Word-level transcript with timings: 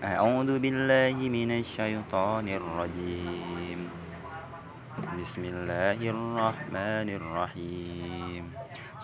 أعوذ 0.00 0.58
بالله 0.64 1.12
من 1.28 1.60
الشيطان 1.60 2.48
الرجيم. 2.48 3.80
بسم 5.20 5.42
الله 5.44 6.00
الرحمن 6.00 7.08
الرحيم. 7.20 8.44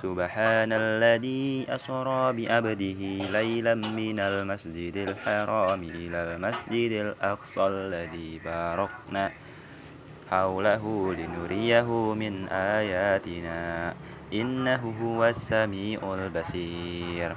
سبحان 0.01 0.73
الذي 0.73 1.69
أسرى 1.69 2.33
بأبده 2.33 3.01
ليلا 3.29 3.75
من 3.77 4.19
المسجد 4.21 4.97
الحرام 4.97 5.83
إلى 5.85 6.19
المسجد 6.33 6.93
الأقصى 7.05 7.65
الذي 7.67 8.41
باركنا 8.45 9.25
حوله 10.33 10.85
لنريه 11.13 11.89
من 12.17 12.49
آياتنا. 12.49 13.93
إنه 14.33 14.83
هو 15.03 15.21
السميع 15.29 16.01
البصير. 16.15 17.37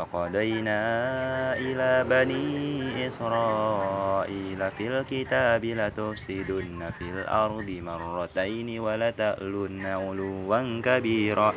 وقضينا 0.00 0.80
إلى 1.56 2.04
بني 2.08 3.08
إسرائيل 3.08 4.70
في 4.70 4.88
الكتاب 4.88 5.64
لتفسدن 5.64 6.90
في 6.98 7.04
الأرض 7.04 7.68
مرتين 7.70 8.80
ولتألن 8.80 9.86
علوا 9.86 10.80
كبيرا. 10.84 11.54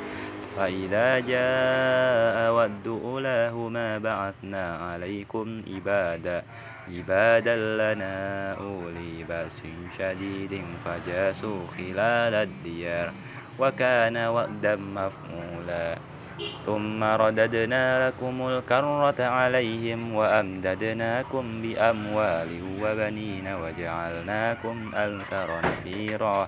فإذا 0.57 1.19
جاء 1.19 2.53
ود 2.53 2.87
أولاهما 2.87 3.97
بعثنا 3.97 4.77
عليكم 4.77 5.61
عبادا 5.73 6.43
عبادا 6.93 7.55
لنا 7.55 8.15
أولي 8.53 9.23
بأس 9.29 9.61
شديد 9.97 10.61
فجاسوا 10.85 11.59
خلال 11.77 12.33
الديار 12.33 13.11
وكان 13.59 14.17
وعدا 14.17 14.75
مفعولا. 14.75 16.12
ثم 16.65 17.03
رددنا 17.03 18.07
لكم 18.07 18.35
الكرة 18.47 19.19
عليهم 19.23 20.15
وأمددناكم 20.15 21.61
بأموال 21.61 22.49
وبنين 22.81 23.47
وجعلناكم 23.47 24.91
أكثر 24.95 25.47
نفيرا. 25.63 26.47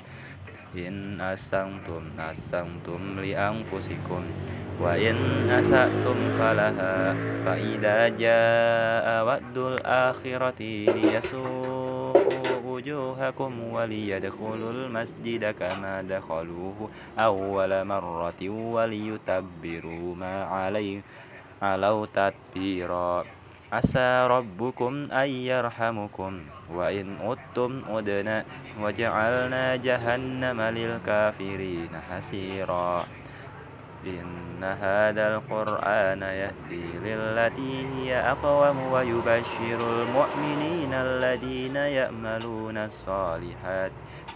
إن 0.77 1.21
أحسنتم 1.21 2.03
أحسنتم 2.19 3.19
لأنفسكم 3.19 4.21
وإن 4.81 5.15
أسأتم 5.49 6.17
فلها 6.39 7.15
فإذا 7.45 8.07
جاء 8.19 9.25
وعد 9.25 9.57
الآخرة 9.57 10.61
ليسوء 10.95 11.94
وجوهكم 12.75 13.51
وليدخلوا 13.73 14.71
المسجد 14.71 15.43
كما 15.59 16.01
دخلوه 16.01 16.89
أول 17.19 17.71
مرة 17.85 18.41
وليتبروا 18.49 20.15
ما 20.15 20.35
عليه 20.43 21.01
علوا 21.61 22.05
تتبيرا 22.05 23.25
عسى 23.73 24.27
ربكم 24.27 24.93
أن 25.11 25.29
يرحمكم. 25.29 26.33
وإن 26.73 27.07
أدتم 27.23 27.71
أدنا 27.89 28.45
وجعلنا 28.81 29.75
جهنم 29.75 30.61
للكافرين 30.61 31.89
حسيرا. 32.09 33.05
إن 34.07 34.63
هذا 34.63 35.35
القرآن 35.35 36.21
يهدي 36.21 36.85
للتي 37.03 37.87
هي 37.95 38.19
أقوم 38.19 38.91
ويبشر 38.91 39.79
المؤمنين 40.01 40.93
الذين 40.93 41.75
يأملون 41.75 42.77
الصالحات 42.77 43.91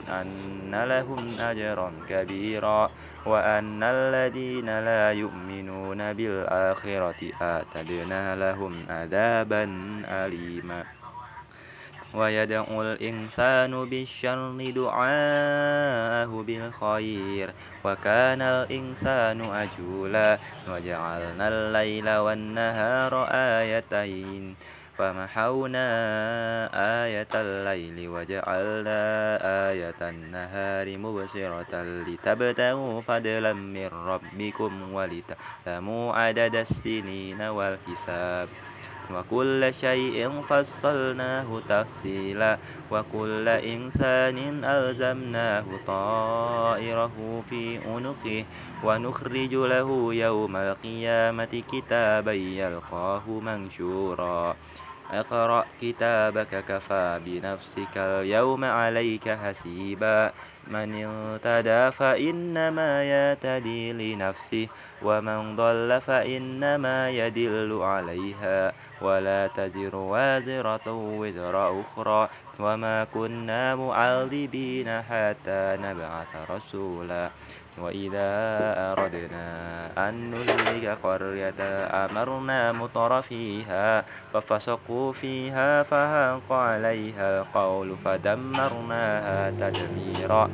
أن 0.09 0.83
لهم 0.83 1.39
أجرا 1.39 1.91
كبيرا 2.09 2.89
وأن 3.25 3.83
الذين 3.83 4.65
لا 4.65 5.11
يؤمنون 5.11 6.13
بالآخرة 6.13 7.31
أعتدنا 7.41 8.35
لهم 8.35 8.85
عذابا 8.89 9.63
أليما. 10.07 10.98
ويدعو 12.13 12.81
الإنسان 12.81 13.89
بالشر 13.89 14.71
دعاءه 14.75 16.43
بالخير 16.47 17.49
وكان 17.85 18.41
الإنسان 18.41 19.41
أجولا. 19.41 20.37
وجعلنا 20.69 21.47
الليل 21.47 22.09
والنهار 22.09 23.27
آيتين. 23.31 24.55
فمحونا 24.99 25.87
آية 27.05 27.31
الليل 27.35 28.07
وجعلنا 28.09 29.01
آية 29.71 29.99
النهار 30.01 30.97
مبصرة 30.97 31.73
لتبتغوا 31.83 33.01
فضلا 33.01 33.53
من 33.53 33.87
ربكم 33.87 34.93
ولتعلموا 34.93 36.13
عدد 36.13 36.55
السنين 36.55 37.41
والحساب. 37.41 38.47
وكل 39.13 39.73
شيء 39.73 40.41
فصلناه 40.41 41.61
تفصيلا 41.69 42.57
وكل 42.91 43.47
إنسان 43.47 44.63
ألزمناه 44.63 45.65
طائره 45.87 47.43
في 47.49 47.77
عنقه 47.77 48.45
ونخرج 48.83 49.53
له 49.53 50.13
يوم 50.13 50.55
القيامة 50.55 51.63
كتابا 51.71 52.33
يلقاه 52.33 53.25
منشورا. 53.27 54.55
اقرأ 55.13 55.65
كتابك 55.81 56.63
كفى 56.69 57.19
بنفسك 57.25 57.97
اليوم 57.97 58.65
عليك 58.65 59.29
حسيبا. 59.29 60.31
من 60.67 60.89
اهتدى 61.05 61.91
فإنما 61.91 63.03
يهتدي 63.03 63.93
لنفسه 63.93 64.67
ومن 65.01 65.55
ضل 65.55 66.01
فإنما 66.01 67.09
يدل 67.09 67.79
عليها. 67.81 68.73
ولا 69.01 69.47
تزر 69.47 69.95
وازرة 69.95 70.91
وزر 70.93 71.81
أخرى. 71.81 72.29
وما 72.59 73.07
كنا 73.13 73.75
معذبين 73.75 75.01
حتى 75.01 75.77
نبعث 75.81 76.51
رسولا. 76.51 77.29
وإذا 77.81 78.29
أردنا 78.91 79.47
أن 80.09 80.31
نهلك 80.31 80.97
قرية 81.03 81.61
أمرنا 82.05 82.71
مطر 82.71 83.21
فيها 83.21 84.05
ففسقوا 84.33 85.13
فيها 85.13 85.83
فهاق 85.83 86.51
عليها 86.51 87.41
القول 87.41 87.95
فدمرناها 88.05 89.51
تدميرا. 89.51 90.49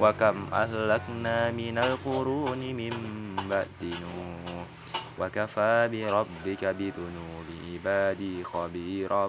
وكم 0.00 0.46
أهلكنا 0.52 1.50
من 1.50 1.78
القرون 1.78 2.58
من 2.58 2.94
بعد 3.50 3.82
نوح 3.82 4.66
وكفى 5.18 5.88
بربك 5.92 6.64
بذنوب 6.64 7.48
عبادي 7.72 8.44
خبيرا 8.44 9.26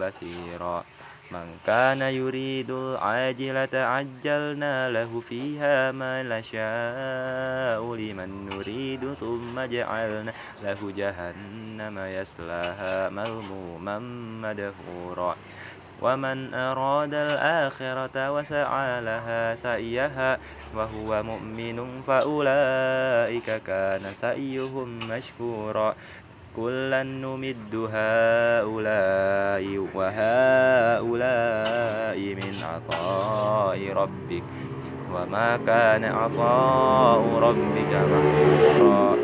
بصيرا. 0.00 0.84
من 1.30 1.46
كان 1.66 2.02
يريد 2.02 2.70
العاجلة 2.70 3.74
عجلنا 3.74 4.90
له 4.90 5.20
فيها 5.20 5.92
ما 5.92 6.22
نشاء 6.22 7.94
لمن 7.94 8.50
نريد 8.50 9.14
ثم 9.14 9.60
جعلنا 9.60 10.32
له 10.62 10.92
جهنم 10.96 11.98
يصلاها 11.98 13.08
مذموما 13.08 13.98
مدحورا. 14.42 15.36
ومن 16.02 16.54
أراد 16.54 17.14
الآخرة 17.14 18.32
وسعى 18.32 19.00
لها 19.00 19.54
سعيها 19.54 20.38
وهو 20.74 21.22
مؤمن 21.22 22.00
فأولئك 22.02 23.62
كان 23.62 24.14
سعيهم 24.14 24.98
مشكورا. 25.08 25.94
كلا 26.56 27.02
نمد 27.02 27.74
هؤلاء 27.74 29.64
وهؤلاء 29.94 31.10
من 32.18 32.54
عطاء 32.62 33.92
ربك. 33.92 34.42
وما 35.14 35.58
كان 35.66 36.04
عطاء 36.04 37.22
ربك 37.38 37.92
محظورا 38.12 39.14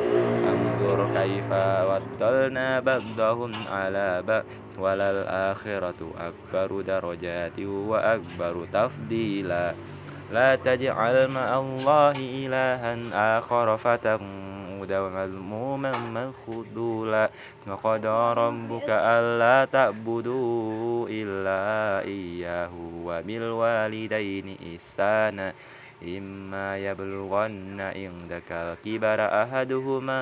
انظر 0.51 0.99
كيف 1.15 1.51
فضلنا 1.91 2.81
بعضهم 2.81 3.53
على 3.73 4.23
بعض. 4.23 4.45
وللآخرة 4.79 6.01
أكبر 6.21 6.81
درجات 6.81 7.59
وأكبر 7.61 8.67
تفضيلا. 8.73 9.75
لا 10.33 10.55
تجعل 10.57 11.29
مع 11.29 11.59
الله 11.59 12.17
إلها 12.17 12.93
آخر 13.39 13.77
فتمود 14.77 14.93
مذموما 14.93 15.93
مخذولا 15.93 17.31
وقضى 17.67 18.35
ربك 18.41 18.89
ألا 18.89 19.65
تعبدوا 19.65 21.09
إلا 21.09 22.05
إياه 22.05 22.71
وبالوالدين 23.05 24.57
إحسانا 24.75 25.53
إما 26.03 26.79
يبلغن 26.79 27.81
عندك 27.81 28.51
الكبر 28.53 29.43
أحدهما 29.43 30.21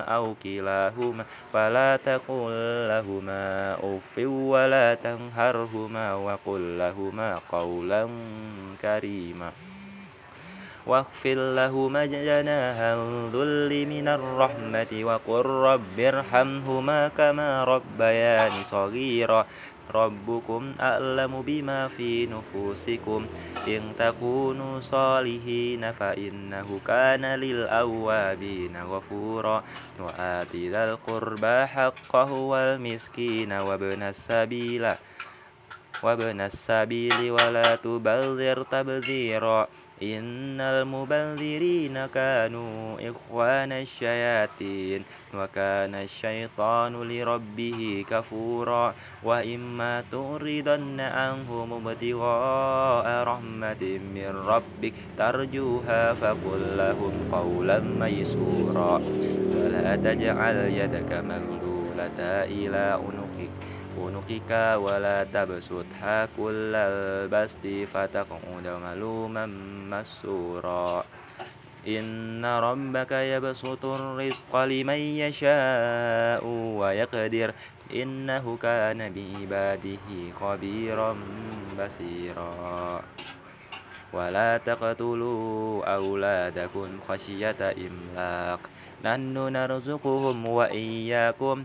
أو 0.00 0.34
كلاهما 0.42 1.24
فلا 1.52 1.96
تقل 1.96 2.52
لهما 2.88 3.76
أف 3.82 4.18
ولا 4.26 4.94
تنهرهما 4.94 6.14
وقل 6.14 6.78
لهما 6.78 7.40
قولا 7.52 8.08
كريما 8.82 9.52
واخفض 10.86 11.38
لهما 11.38 12.06
جناح 12.06 12.76
الذل 12.78 13.86
من 13.86 14.08
الرحمة 14.08 14.92
وقل 15.02 15.46
رب 15.46 16.00
ارحمهما 16.00 17.08
كما 17.08 17.64
ربياني 17.64 18.64
صغيرا. 18.64 19.46
ربكم 19.94 20.72
أعلم 20.80 21.42
بما 21.46 21.88
في 21.88 22.26
نفوسكم. 22.26 23.26
إن 23.68 23.82
تكونوا 23.98 24.80
صالحين 24.80 25.92
فإنه 25.92 26.80
كان 26.86 27.24
للأوابين 27.24 28.74
غفورا. 28.82 29.62
وآت 30.00 30.56
ذا 30.56 30.82
القربى 30.90 31.66
حقه 31.66 32.32
والمسكين 32.32 33.52
وابن 33.52 34.02
السبيل 34.02 34.94
وابن 36.02 36.40
السبيل 36.40 37.30
ولا 37.30 37.76
تبذر 37.76 38.62
تبذيرا. 38.62 39.68
إن 40.02 40.60
المبذرين 40.60 42.06
كانوا 42.06 42.98
إخوان 43.10 43.72
الشياطين 43.72 45.02
وكان 45.34 45.94
الشيطان 45.94 46.92
لربه 47.02 48.04
كفورا 48.10 48.94
وإما 49.22 50.04
تغرضن 50.12 51.00
عنهم 51.00 51.68
ابتغاء 51.86 53.24
رحمة 53.24 53.82
من 54.14 54.30
ربك 54.46 54.92
ترجوها 55.18 56.14
فقل 56.14 56.62
لهم 56.76 57.12
قولا 57.32 57.78
ميسورا. 57.80 59.02
ولا 59.54 59.96
تجعل 59.96 60.56
يدك 60.56 61.12
مغلولة 61.12 62.18
إلى 62.44 62.98
عنقك. 62.98 63.61
عنقك 63.98 64.50
ولا 64.80 65.24
تبسطها 65.24 66.28
كل 66.36 66.72
البسط 66.74 67.64
فتقعد 67.92 68.66
ملوما 68.66 69.46
مسورا 69.90 71.04
إن 71.88 72.44
ربك 72.44 73.12
يبسط 73.12 73.84
الرزق 73.84 74.56
لمن 74.56 75.02
يشاء 75.24 76.46
ويقدر. 76.78 77.52
إنه 77.94 78.58
كان 78.62 79.12
بعباده 79.12 80.08
خبيرا 80.40 81.16
بصيرا. 81.78 83.02
ولا 84.12 84.58
تقتلوا 84.58 85.84
أولادكم 85.94 86.88
خشية 87.08 87.60
إملاق. 87.60 88.60
نحن 89.04 89.34
نرزقهم 89.52 90.46
وإياكم 90.46 91.64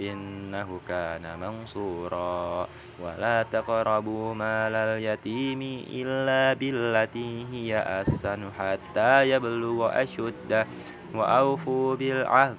إنه 0.00 0.80
كان 0.88 1.38
منصورا. 1.40 2.68
ولا 3.02 3.42
تقربوا 3.42 4.34
مال 4.34 4.74
اليتيم 4.74 5.62
إلا 5.90 6.52
بالتي 6.52 7.46
هي 7.52 7.78
أحسن 7.78 8.50
حتى 8.58 9.30
يبلغ 9.30 10.02
أشده. 10.02 10.66
وأوفوا 11.14 11.94
بالعهد. 11.96 12.56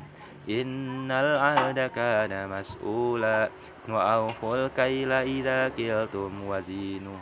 إن 0.50 1.12
العهد 1.12 1.80
كان 1.80 2.50
مسؤولا. 2.50 3.50
وأوفوا 3.90 4.66
الكيل 4.66 5.12
إذا 5.12 5.70
كلتم. 5.70 6.32
وزينوا 6.48 7.20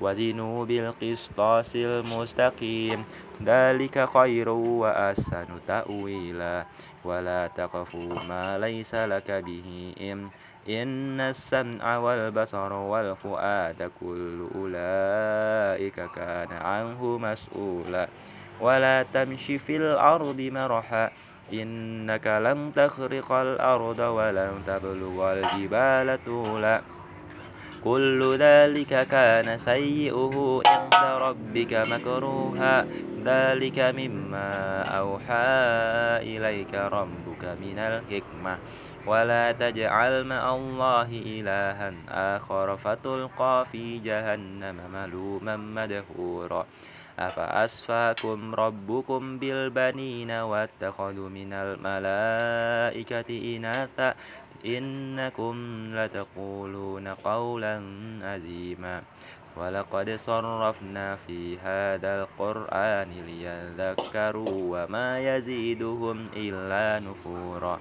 وزنوا 0.00 0.64
بالقسطاس 0.64 1.76
المستقيم. 1.76 3.04
ذلك 3.44 4.08
خير 4.08 4.48
وأحسن 4.48 5.46
تأويلا. 5.68 6.64
ولا 7.04 7.46
تقف 7.46 7.96
ما 8.28 8.58
ليس 8.58 8.94
لك 8.94 9.30
به 9.30 9.94
إن 10.00 10.28
إن 10.68 11.20
السمع 11.20 11.96
والبصر 11.96 12.72
والفؤاد 12.72 13.90
كل 14.00 14.48
أولئك 14.54 15.98
كان 16.14 16.52
عنه 16.52 17.18
مسؤولا. 17.18 18.08
ولا 18.60 19.02
تمشي 19.02 19.58
في 19.58 19.76
الأرض 19.76 20.40
مرحا. 20.40 21.10
إنك 21.52 22.26
لن 22.26 22.72
تخرق 22.76 23.32
الأرض 23.32 23.98
ولن 23.98 24.52
تبلغ 24.66 25.32
الجبال 25.32 26.18
طولا. 26.24 26.97
كل 27.84 28.36
ذلك 28.38 29.08
كان 29.08 29.58
سيئه 29.58 30.62
عند 30.66 31.22
ربك 31.22 31.72
مكروها. 31.92 32.86
ذلك 33.24 33.78
مما 33.78 34.82
أوحى 34.82 35.58
إليك 36.22 36.74
ربك 36.74 37.44
من 37.44 37.78
الحكمة. 37.78 38.58
ولا 39.06 39.52
تجعل 39.52 40.24
مع 40.24 40.54
الله 40.54 41.08
إلها 41.10 41.92
آخر 42.36 42.76
فتلقى 42.76 43.66
في 43.72 43.98
جهنم 43.98 44.76
ملوما 44.92 45.56
مدحورا. 45.56 46.66
أفأسفاكم 47.18 48.54
ربكم 48.54 49.38
بالبنين 49.38 50.30
واتخذوا 50.30 51.28
من 51.28 51.52
الملائكة 51.52 53.56
إناثا 53.56 54.14
إنكم 54.66 55.56
لتقولون 55.94 57.08
قولا 57.08 57.82
عظيما 58.22 59.02
ولقد 59.56 60.10
صرفنا 60.10 61.16
في 61.16 61.58
هذا 61.58 62.22
القرآن 62.22 63.08
ليذكروا 63.26 64.54
وما 64.72 65.20
يزيدهم 65.20 66.26
إلا 66.36 67.06
نفورا. 67.06 67.80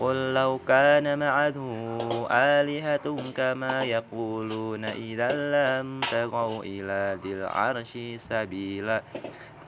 قل 0.00 0.34
لو 0.34 0.58
كان 0.68 1.18
معه 1.18 1.56
آلهة 2.30 3.32
كما 3.36 3.84
يقولون 3.84 4.84
إذا 4.84 5.30
لم 5.32 6.00
تغوا 6.00 6.62
إلى 6.64 7.18
ذي 7.22 7.32
العرش 7.34 7.98
سبيلا. 8.18 9.02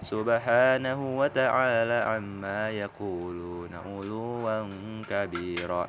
سبحانه 0.03 1.19
وتعالى 1.19 1.99
عما 2.09 2.71
يقولون 2.71 3.71
علوا 3.87 4.69
كبيرا. 5.11 5.87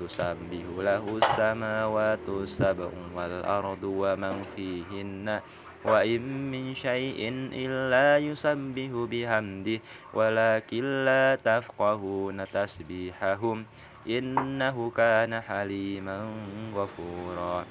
تسبح 0.00 0.64
له 0.78 1.04
السماوات 1.22 2.26
السبع 2.28 2.90
والأرض 3.16 3.82
ومن 3.84 4.42
فيهن 4.56 5.40
وإن 5.84 6.22
من 6.50 6.74
شيء 6.74 7.18
إلا 7.52 8.18
يسبح 8.18 8.90
بحمده 9.10 9.80
ولكن 10.14 11.04
لا 11.04 11.38
تفقهون 11.44 12.44
تسبيحهم 12.46 13.66
إنه 14.06 14.76
كان 14.96 15.40
حليما 15.40 16.18
غفورا. 16.74 17.64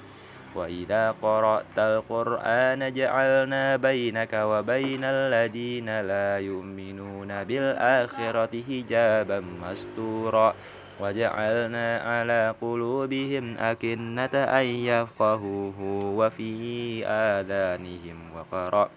وإذا 0.54 1.16
قرأت 1.22 1.78
القرآن 1.78 2.92
جعلنا 2.92 3.76
بينك 3.76 4.32
وبين 4.32 5.04
الذين 5.04 6.00
لا 6.00 6.38
يؤمنون 6.38 7.44
بالآخرة 7.44 8.52
حجابا 8.68 9.40
مستورا. 9.40 10.54
وجعلنا 11.02 11.98
على 11.98 12.54
قلوبهم 12.60 13.58
أكنة 13.58 14.34
أن 14.34 14.66
يفقهوه 14.66 15.78
وفي 16.16 16.52
آذانهم 17.06 18.18
وقرأ. 18.36 18.88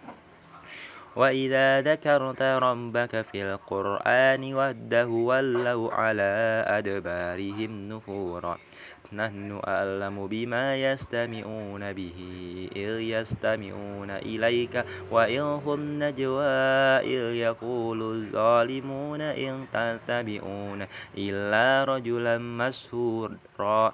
وإذا 1.16 1.82
ذكرت 1.82 2.42
ربك 2.42 3.22
في 3.32 3.40
القرآن 3.44 4.54
وده 4.54 5.08
ولوا 5.08 5.94
على 5.94 6.34
أدبارهم 6.68 7.72
نفورا. 7.90 8.58
نحن 9.14 9.60
أعلم 9.68 10.28
بما 10.28 10.76
يستمعون 10.76 11.94
به 11.94 12.18
إذ 12.76 13.00
يستمعون 13.00 14.12
إليك 14.12 14.86
وإن 15.12 15.40
هم 15.40 16.04
نجوى 16.04 16.46
إذ 17.06 17.36
يقول 17.36 18.02
الظالمون 18.02 19.22
إن 19.22 19.66
تتبعون 19.74 20.86
إلا 21.18 21.84
رجلا 21.84 22.38
مسهورا 22.38 23.94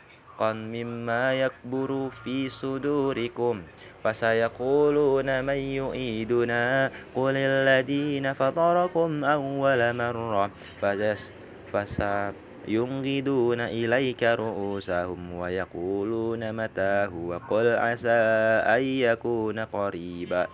مما 0.43 1.33
يكبر 1.33 2.09
في 2.09 2.49
صدوركم 2.49 3.61
فسيقولون 4.03 5.43
من 5.43 5.53
يعيدنا 5.53 6.91
قل 7.15 7.33
الذين 7.37 8.33
فطركم 8.33 9.23
أول 9.25 9.95
مرة 9.95 10.51
فسينغدون 11.73 13.61
إليك 13.61 14.23
رؤوسهم 14.23 15.33
ويقولون 15.33 16.51
متى 16.51 17.09
هو 17.13 17.39
قل 17.49 17.67
عسى 17.75 18.21
أن 18.75 18.83
يكون 18.83 19.59
قريبا 19.59 20.47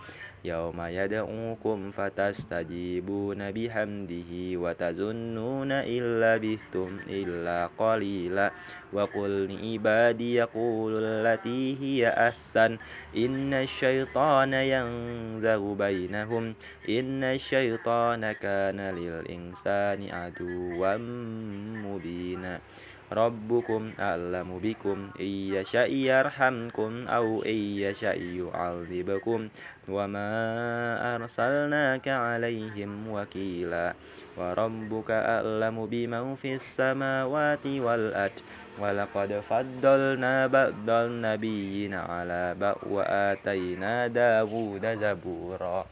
يوم 0.44 0.80
يدعوكم 0.80 1.90
فتستجيبون 1.90 3.50
بحمده 3.50 4.30
وتظنون 4.32 5.72
إن 5.72 6.20
لبثتم 6.20 6.98
إلا 7.08 7.70
قليلا. 7.78 8.50
وقل 8.92 9.52
لعبادي 9.52 10.34
يقول 10.34 10.92
التي 11.04 11.76
هي 11.80 12.08
أحسن. 12.08 12.78
إن 13.16 13.54
الشيطان 13.54 14.52
ينزغ 14.52 15.72
بينهم. 15.74 16.54
إن 16.88 17.24
الشيطان 17.24 18.32
كان 18.32 18.80
للإنسان 18.80 20.08
عدوا 20.10 20.96
مبينا. 21.84 22.60
ربكم 23.12 23.92
أعلم 24.00 24.58
بكم. 24.62 25.10
إن 25.20 25.32
يشاء 25.56 25.92
يرحمكم 25.92 27.08
أو 27.08 27.42
إن 27.42 27.58
يشاء 27.84 28.18
يعذبكم. 28.20 29.48
وما 29.88 30.30
أرسلناك 31.14 32.08
عليهم 32.08 33.08
وكيلا. 33.08 33.94
وربك 34.36 35.10
أعلم 35.10 35.86
بمن 35.86 36.34
في 36.34 36.54
السماوات 36.54 37.66
والأرض. 37.66 38.38
ولقد 38.78 39.42
فضلنا 39.50 40.46
بعض 40.46 40.90
النبيين 40.90 41.94
على 41.94 42.54
بعض 42.60 42.78
وآتينا 42.90 44.06
داود 44.06 44.86
زبورا. 44.86 45.86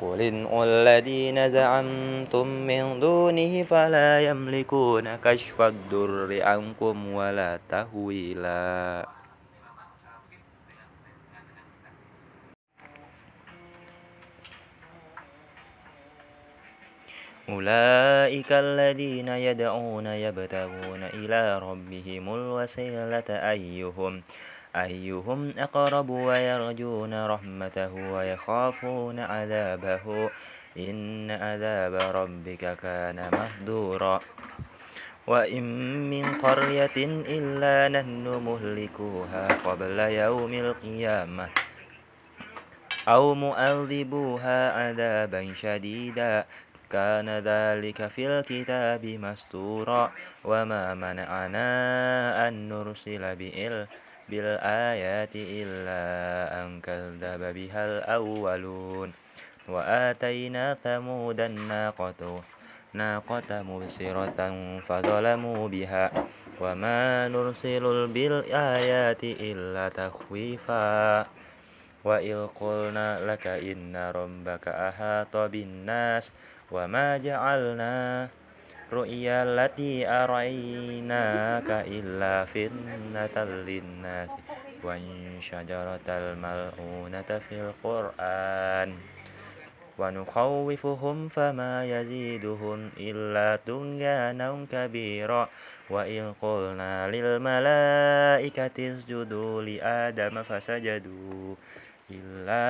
قل 0.00 0.20
ادعوا 0.20 0.64
الذين 0.64 1.50
زعمتم 1.50 2.46
من 2.46 3.00
دونه 3.00 3.62
فلا 3.62 4.20
يملكون 4.20 5.16
كشف 5.16 5.60
الضر 5.60 6.42
عنكم 6.42 6.96
ولا 7.14 7.58
تهويلا 7.68 9.06
أولئك 17.48 18.52
الذين 18.52 19.28
يدعون 19.28 20.06
يبتغون 20.06 21.02
إلى 21.02 21.58
ربهم 21.58 22.34
الوسيلة 22.34 23.28
أيهم 23.28 24.22
أيهم 24.76 25.52
أقرب 25.58 26.10
ويرجون 26.10 27.26
رحمته 27.26 27.94
ويخافون 27.94 29.18
عذابه؟ 29.18 30.30
إن 30.78 31.30
عذاب 31.30 31.94
ربك 31.94 32.78
كان 32.82 33.30
مهدورا 33.32 34.20
وإن 35.26 35.64
من 36.10 36.24
قرية 36.38 36.96
إلا 37.26 38.00
نحن 38.00 38.24
مهلكوها 38.28 39.48
قبل 39.66 39.98
يوم 39.98 40.52
القيامة 40.54 41.48
أو 43.08 43.34
مؤذبوها 43.34 44.72
عذابا 44.72 45.54
شديدا. 45.54 46.44
كان 46.90 47.28
ذلك 47.28 48.06
في 48.06 48.26
الكتاب 48.26 49.06
مستورا. 49.06 50.12
وما 50.44 50.94
منعنا 50.94 51.68
أن 52.48 52.68
نرسل 52.68 53.36
بإل 53.36 53.86
بالآيات 54.30 55.34
إلا 55.34 56.02
أن 56.62 56.80
كذب 56.80 57.42
بها 57.54 57.82
الأولون. 57.86 59.12
وآتينا 59.68 60.74
ثمود 60.74 61.40
الناقة 61.40 62.42
ناقة 62.94 63.50
مبصرة 63.62 64.40
فظلموا 64.80 65.68
بها. 65.68 66.06
وما 66.60 67.28
نرسل 67.28 68.06
بالآيات 68.06 69.22
إلا 69.24 69.88
تخويفا. 69.88 71.26
وإذ 72.04 72.46
قلنا 72.46 73.20
لك 73.28 73.46
إن 73.46 73.96
ربك 73.96 74.68
أحاط 74.68 75.36
بالناس 75.36 76.32
وما 76.70 77.18
جعلنا 77.18 78.28
رؤيا 78.92 79.42
التي 79.42 80.08
أريناك 80.08 81.70
إلا 81.70 82.44
فتنة 82.44 83.44
للناس 83.44 84.30
وإن 84.82 85.38
شجرة 85.40 86.06
الملعونة 86.08 87.30
في 87.48 87.54
القرآن 87.60 88.94
ونخوفهم 89.98 91.28
فما 91.28 91.84
يزيدهم 91.84 92.90
إلا 92.96 93.58
طغيانا 93.66 94.66
كبيرا 94.72 95.48
وإذ 95.90 96.32
قلنا 96.42 97.08
للملائكة 97.10 98.76
اسجدوا 98.78 99.62
لآدم 99.62 100.42
فسجدوا 100.42 101.54
إلا 102.10 102.64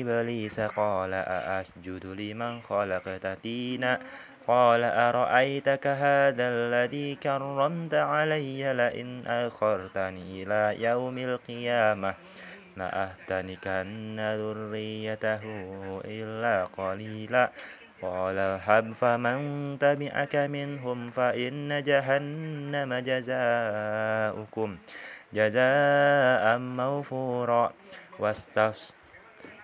إبليس 0.00 0.60
قال 0.60 1.14
أأسجد 1.14 2.06
لمن 2.06 2.60
خلقت 2.60 3.26
تينا 3.42 4.00
قال 4.48 4.84
أرأيتك 4.84 5.86
هذا 5.86 6.48
الذي 6.48 7.14
كرمت 7.14 7.94
علي 7.94 8.72
لئن 8.72 9.26
أخرتني 9.26 10.42
إلى 10.42 10.82
يوم 10.82 11.18
القيامة؟ 11.18 12.14
لأهتنكن 12.76 14.20
ذريته 14.20 15.42
إلا 16.04 16.64
قليلا. 16.64 17.50
قال 18.02 18.38
اذهب 18.38 18.92
فمن 18.92 19.38
تبعك 19.80 20.36
منهم 20.36 21.10
فإن 21.10 21.84
جهنم 21.84 22.90
جزاؤكم 22.94 24.78
جزاء 25.32 26.58
موفورا. 26.58 27.72
واستفسر 28.18 28.97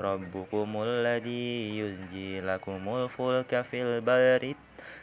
ربكم 0.00 0.68
الذي 0.82 1.78
ينجي 1.78 2.40
لكم 2.40 2.80
الفلك 2.88 3.52
في 3.60 3.82
البر 3.82 4.54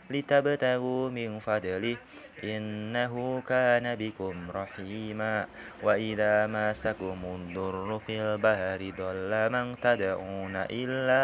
لتبتغوا 0.10 1.10
من 1.10 1.40
فضله. 1.40 1.98
إنه 2.44 3.42
كان 3.48 3.96
بكم 3.96 4.52
رحيما. 4.52 5.46
وإذا 5.84 6.48
مسكم 6.48 7.20
الضر 7.26 8.00
في 8.08 8.22
البحر 8.22 8.82
ضل 8.98 9.32
من 9.54 9.76
تدعون 9.82 10.56
إلا 10.56 11.24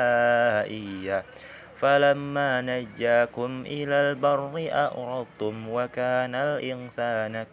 إياه. 0.63 1.23
فلما 1.83 2.61
نجاكم 2.61 3.63
إلى 3.65 3.95
البر 4.11 4.69
أعرضتم 4.71 5.69
وكان 5.69 6.35
الإنسان 6.35 7.45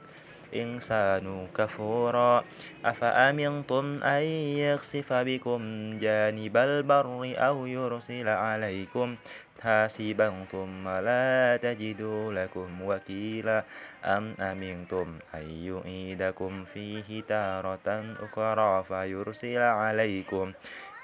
إنسان 0.54 1.46
كفورا. 1.56 2.44
أفأمنتم 2.84 3.84
أن 4.02 4.22
يخسف 4.58 5.12
بكم 5.12 5.60
جانب 5.98 6.56
البر 6.56 7.34
أو 7.36 7.66
يرسل 7.66 8.28
عليكم 8.28 9.16
حاسبا 9.62 10.28
ثم 10.52 10.88
لا 10.88 11.58
تجدوا 11.62 12.32
لكم 12.32 12.68
وكيلا. 12.82 13.64
أم 14.04 14.34
أمنتم 14.40 15.18
أن 15.34 15.46
يعيدكم 15.50 16.64
فيه 16.64 17.22
تارة 17.28 17.88
أخرى 18.24 18.84
فيرسل 18.88 19.62
عليكم 19.62 20.52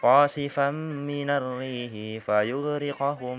قاصفا 0.02 0.70
من 1.10 1.30
الريح 1.30 2.24
فيغرقهم 2.24 3.38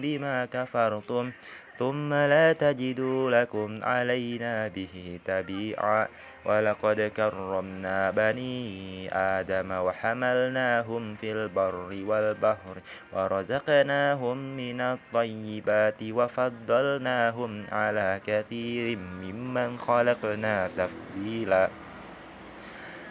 بما 0.00 0.44
كفرتم 0.44 1.30
ثم 1.78 2.14
لا 2.14 2.52
تجدوا 2.52 3.30
لكم 3.30 3.78
علينا 3.82 4.68
به 4.68 5.20
تبيعا. 5.24 6.08
ولقد 6.44 7.12
كرمنا 7.16 8.10
بني 8.10 9.08
آدم 9.12 9.70
وحملناهم 9.72 11.14
في 11.14 11.32
البر 11.32 11.90
والبحر 12.06 12.76
ورزقناهم 13.12 14.56
من 14.56 14.80
الطيبات 14.80 16.02
وفضلناهم 16.02 17.64
على 17.72 18.20
كثير 18.26 18.98
ممن 18.98 19.78
خلقنا 19.78 20.70
تفضيلا. 20.76 21.68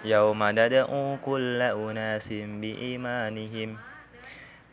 يوم 0.06 0.44
ندعو 0.44 1.18
كل 1.26 1.62
أناس 1.62 2.28
بإيمانهم 2.34 3.78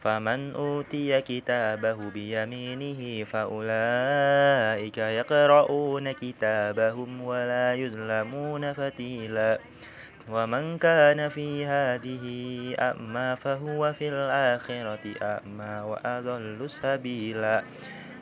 فمن 0.04 0.54
أوتي 0.54 1.20
كتابه 1.20 1.98
بيمينه 2.10 3.24
فأولئك 3.24 4.98
يقرؤون 4.98 6.12
كتابهم 6.12 7.20
ولا 7.20 7.74
يظلمون 7.74 8.72
فتيلا. 8.72 9.58
ومن 10.30 10.78
كان 10.78 11.28
في 11.28 11.66
هذه 11.66 12.24
أعمى 12.80 13.36
فهو 13.36 13.92
في 13.92 14.08
الآخرة 14.08 15.04
أعمى 15.22 15.74
وأضل 15.80 16.70
سبيلا. 16.70 17.62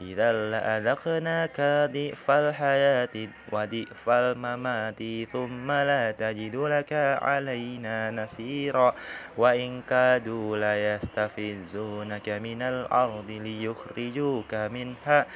إذا 0.00 0.32
لأذقناك 0.32 1.60
ضئف 1.92 2.30
الحياة 2.30 3.28
وضئف 3.52 4.08
الممات 4.08 5.28
ثم 5.32 5.72
لا 5.72 6.10
تجد 6.10 6.56
لك 6.56 6.92
علينا 7.22 8.10
نصيرا. 8.10 8.94
وإن 9.36 9.82
كادوا 9.82 10.56
ليستفزونك 10.56 12.28
من 12.28 12.62
الأرض 12.62 13.30
ليخرجوك 13.30 14.54
منها. 14.54 15.26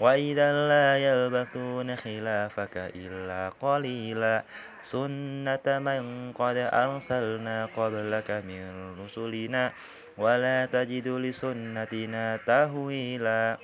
وإذا 0.00 0.68
لا 0.68 0.98
يلبثون 0.98 1.96
خلافك 1.96 2.76
إلا 2.76 3.52
قليلا. 3.60 4.44
سنة 4.82 5.66
من 5.78 6.32
قد 6.32 6.56
أرسلنا 6.56 7.66
قبلك 7.76 8.30
من 8.30 8.94
رسلنا. 9.04 9.72
ولا 10.18 10.66
تجد 10.66 11.08
لسنتنا 11.08 12.36
تهويلا. 12.46 13.58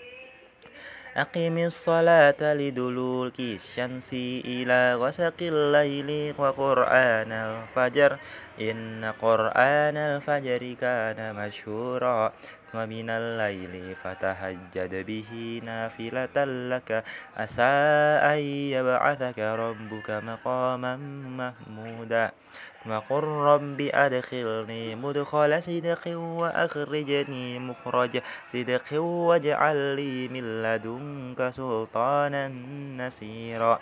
أقم 1.16 1.58
الصلاة 1.58 2.54
لدلوك 2.54 3.40
الشمس 3.40 4.10
إلى 4.46 4.94
غسق 4.94 5.34
الليل 5.42 6.34
وقرآن 6.38 7.32
الفجر. 7.32 8.18
إن 8.60 9.12
قرآن 9.22 9.96
الفجر 9.96 10.76
كان 10.80 11.34
مشهورا 11.34 12.32
ومن 12.74 13.10
الليل 13.10 13.94
فتهجد 14.04 15.06
به 15.06 15.60
نافلة 15.64 16.36
لك. 16.70 17.04
عسى 17.36 17.72
أن 18.22 18.38
يبعثك 18.78 19.38
ربك 19.38 20.10
مقاما 20.10 20.96
محمودا. 21.26 22.30
وقل 22.86 23.24
رب 23.24 23.80
أدخلني 23.80 24.94
مدخل 24.94 25.62
صدق 25.62 26.04
وأخرجني 26.16 27.58
مخرج 27.58 28.22
صدق 28.52 28.88
واجعل 29.00 29.76
لي 29.96 30.28
من 30.28 30.62
لدنك 30.62 31.50
سلطانا 31.50 32.48
نصيرا 32.96 33.78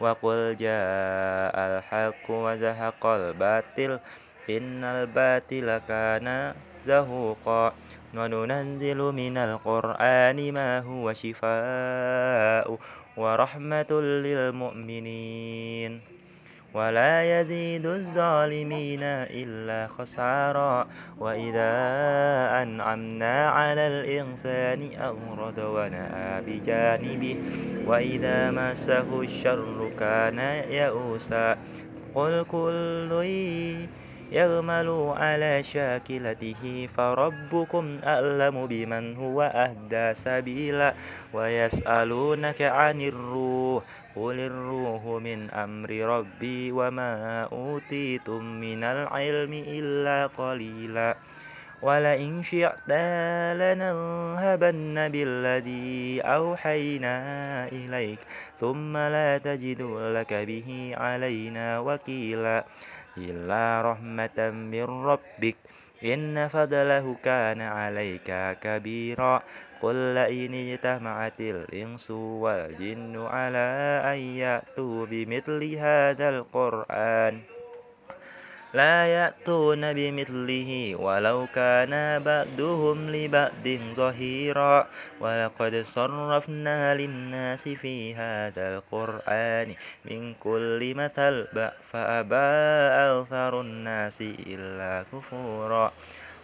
وقل 0.00 0.56
جاء 0.56 1.54
الحق 1.54 2.26
وزهق 2.30 3.06
الباطل 3.06 3.98
إن 4.50 4.84
الباطل 4.84 5.78
كان 5.88 6.54
زهوقا. 6.86 7.72
وننزل 8.14 8.98
من 8.98 9.36
القرآن 9.38 10.52
ما 10.52 10.78
هو 10.80 11.12
شفاء 11.12 12.78
ورحمة 13.16 13.90
للمؤمنين. 14.26 16.19
ولا 16.74 17.40
يزيد 17.40 17.86
الظالمين 17.86 19.02
إلا 19.02 19.86
خسارا. 19.86 20.86
وإذا 21.18 21.72
أنعمنا 22.62 23.48
على 23.48 23.86
الإنسان 23.86 24.90
أغرد 25.00 25.60
ونأى 25.60 26.40
بجانبه 26.46 27.36
وإذا 27.86 28.50
مسه 28.50 29.20
الشر 29.20 29.90
كان 29.98 30.38
يئوسا. 30.70 31.58
قل 32.14 32.44
كل 32.50 33.10
يغمل 34.30 35.14
على 35.16 35.62
شاكلته 35.62 36.88
فربكم 36.96 37.98
أعلم 38.04 38.66
بمن 38.66 39.16
هو 39.16 39.42
أهدى 39.42 40.14
سبيلا 40.14 40.94
ويسألونك 41.32 42.62
عن 42.62 43.00
الروح 43.00 43.82
قل 44.16 44.38
الروح 44.38 45.02
من 45.22 45.50
أمر 45.50 45.90
ربي 45.90 46.72
وما 46.72 47.42
أوتيتم 47.52 48.44
من 48.44 48.84
العلم 48.84 49.52
إلا 49.66 50.26
قليلا. 50.26 51.16
ولئن 51.82 52.42
شئت 52.42 52.92
لنذهبن 53.56 55.08
بالذي 55.08 56.20
أوحينا 56.20 57.16
إليك 57.72 58.18
ثم 58.60 58.96
لا 58.96 59.38
تجد 59.38 59.80
لك 60.12 60.32
به 60.34 60.94
علينا 60.96 61.78
وكيلا. 61.80 62.64
إلا 63.28 63.92
رحمة 63.92 64.50
من 64.50 64.84
ربك. 64.84 65.56
إن 66.04 66.48
فضله 66.48 67.16
كان 67.24 67.60
عليك 67.60 68.58
كبيرا. 68.62 69.42
قل 69.82 70.14
لئن 70.14 70.54
اجتمعت 70.54 71.40
الإنس 71.40 72.10
والجن 72.10 73.26
على 73.26 74.02
أن 74.04 74.18
يأتوا 74.18 75.06
بمثل 75.06 75.74
هذا 75.74 76.28
القرآن. 76.28 77.59
لا 78.74 79.06
يأتون 79.06 79.92
بمثله 79.92 80.96
ولو 80.96 81.46
كان 81.54 82.22
بعدهم 82.22 83.10
لبعد 83.10 83.66
ظهيرا. 83.96 84.86
ولقد 85.20 85.74
صرفنا 85.86 86.94
للناس 86.94 87.68
في 87.68 88.14
هذا 88.14 88.64
القرآن 88.74 89.74
من 90.04 90.34
كل 90.34 90.94
مثل 90.94 91.46
فأبى 91.82 92.50
أكثر 93.10 93.60
الناس 93.60 94.18
إلا 94.22 95.04
كفورا. 95.12 95.92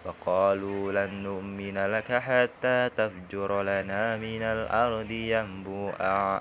وقالوا 0.04 0.92
لن 0.92 1.22
نؤمن 1.22 1.78
لك 1.78 2.12
حتى 2.12 2.90
تفجر 2.96 3.62
لنا 3.62 4.16
من 4.16 4.42
الأرض 4.42 5.10
ينبوعا. 5.10 6.40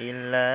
إلا 0.00 0.48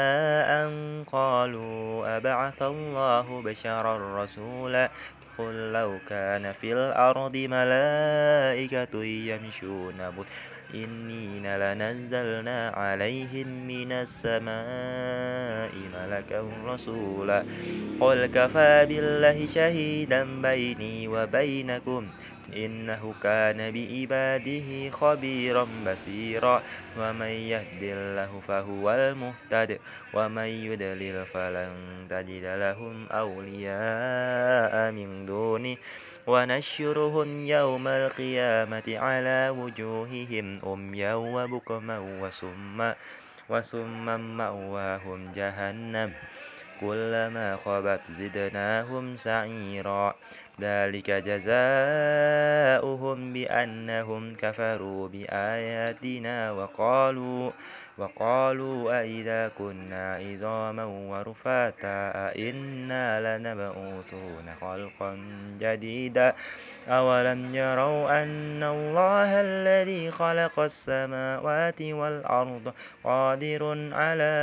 أن 0.63 1.03
قالوا 1.03 2.17
أبعث 2.17 2.61
الله 2.61 3.41
بشرا 3.41 4.23
رسولا 4.23 4.89
قل 5.37 5.71
لو 5.73 5.99
كان 6.09 6.51
في 6.51 6.73
الأرض 6.73 7.35
ملائكة 7.35 9.03
يمشون 9.03 10.09
إنين 10.75 11.55
لنزلنا 11.57 12.69
عليهم 12.69 13.47
من 13.67 13.91
السماء 13.91 15.71
ملكا 15.93 16.51
رسولا 16.65 17.45
قل 17.99 18.25
كفى 18.25 18.85
بالله 18.89 19.47
شهيدا 19.47 20.41
بيني 20.41 21.07
وبينكم 21.07 22.07
إنه 22.55 23.13
كان 23.23 23.71
بعباده 23.71 24.89
خبيرا 24.89 25.67
بصيرا 25.87 26.63
ومن 26.99 27.33
يهد 27.51 27.83
الله 27.83 28.39
فهو 28.47 28.91
المهتد 28.91 29.79
ومن 30.13 30.49
يدلل 30.67 31.25
فلن 31.25 31.71
تجد 32.09 32.45
لهم 32.45 33.07
أولياء 33.11 34.91
من 34.91 35.25
دونه 35.25 35.77
ونشرهم 36.27 37.45
يوم 37.45 37.87
القيامة 37.87 38.83
على 38.87 39.49
وجوههم 39.57 40.59
أميا 40.73 41.13
وبكما 41.13 41.99
وسما 42.21 42.95
وسما 43.49 44.17
مأواهم 44.17 45.31
جهنم. 45.35 46.13
كلما 46.81 47.55
خبت 47.55 48.01
زدناهم 48.11 49.17
سعيرا. 49.17 50.15
ذلك 50.61 51.11
جزاؤهم 51.11 51.49
بأنهم 53.33 54.35
كفروا 54.35 55.07
بآياتنا 55.07 56.51
وقالوا 56.51 57.51
وقالوا 57.97 58.99
أئذا 58.99 59.51
كنا 59.57 60.15
عظاما 60.15 60.85
ورفاتا 60.85 62.29
أئنا 62.29 63.37
لنبعوثون 63.37 64.55
خلقا 64.61 65.19
جديدا 65.59 66.33
أولم 66.87 67.55
يروا 67.55 68.23
أن 68.23 68.63
الله 68.63 69.41
الذي 69.41 70.11
خلق 70.11 70.59
السماوات 70.59 71.81
والأرض 71.81 72.73
قادر 73.03 73.93
على 73.93 74.33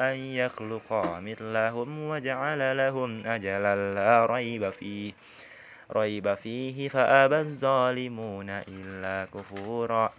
أن 0.00 0.16
يخلق 0.16 0.92
مثلهم 1.20 2.08
وجعل 2.08 2.76
لهم 2.76 3.26
أجلا 3.26 3.94
لا 3.94 4.26
ريب 4.26 4.70
فيه 4.70 5.12
ريب 5.96 6.34
فيه 6.34 6.88
فأبى 6.88 7.40
الظالمون 7.40 8.50
إلا 8.50 9.26
كفورا. 9.34 10.12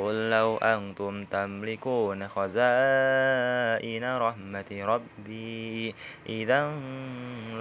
قل 0.00 0.30
لو 0.30 0.56
أنتم 0.56 1.24
تملكون 1.24 2.28
خزائن 2.28 4.04
رحمة 4.16 4.70
ربي 4.72 5.94
إذا 6.28 6.72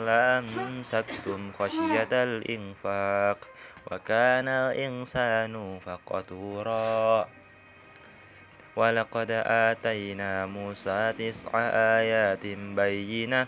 لأمسكتم 0.05 1.51
خشية 1.59 2.23
الإنفاق 2.23 3.37
وكان 3.91 4.47
الإنسان 4.47 5.79
فقتورا 5.79 7.27
ولقد 8.75 9.31
آتينا 9.45 10.45
موسى 10.45 11.13
تسع 11.19 11.51
آيات 11.99 12.45
بينة 12.75 13.47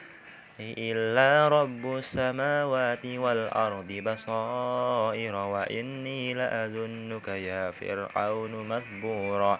إلا 0.77 1.47
رب 1.47 1.97
السماوات 1.97 3.05
والأرض 3.05 3.91
بصائر 3.91 5.35
وإني 5.35 6.33
لأظنك 6.33 7.27
يا 7.27 7.71
فرعون 7.71 8.67
مثبورا. 8.67 9.59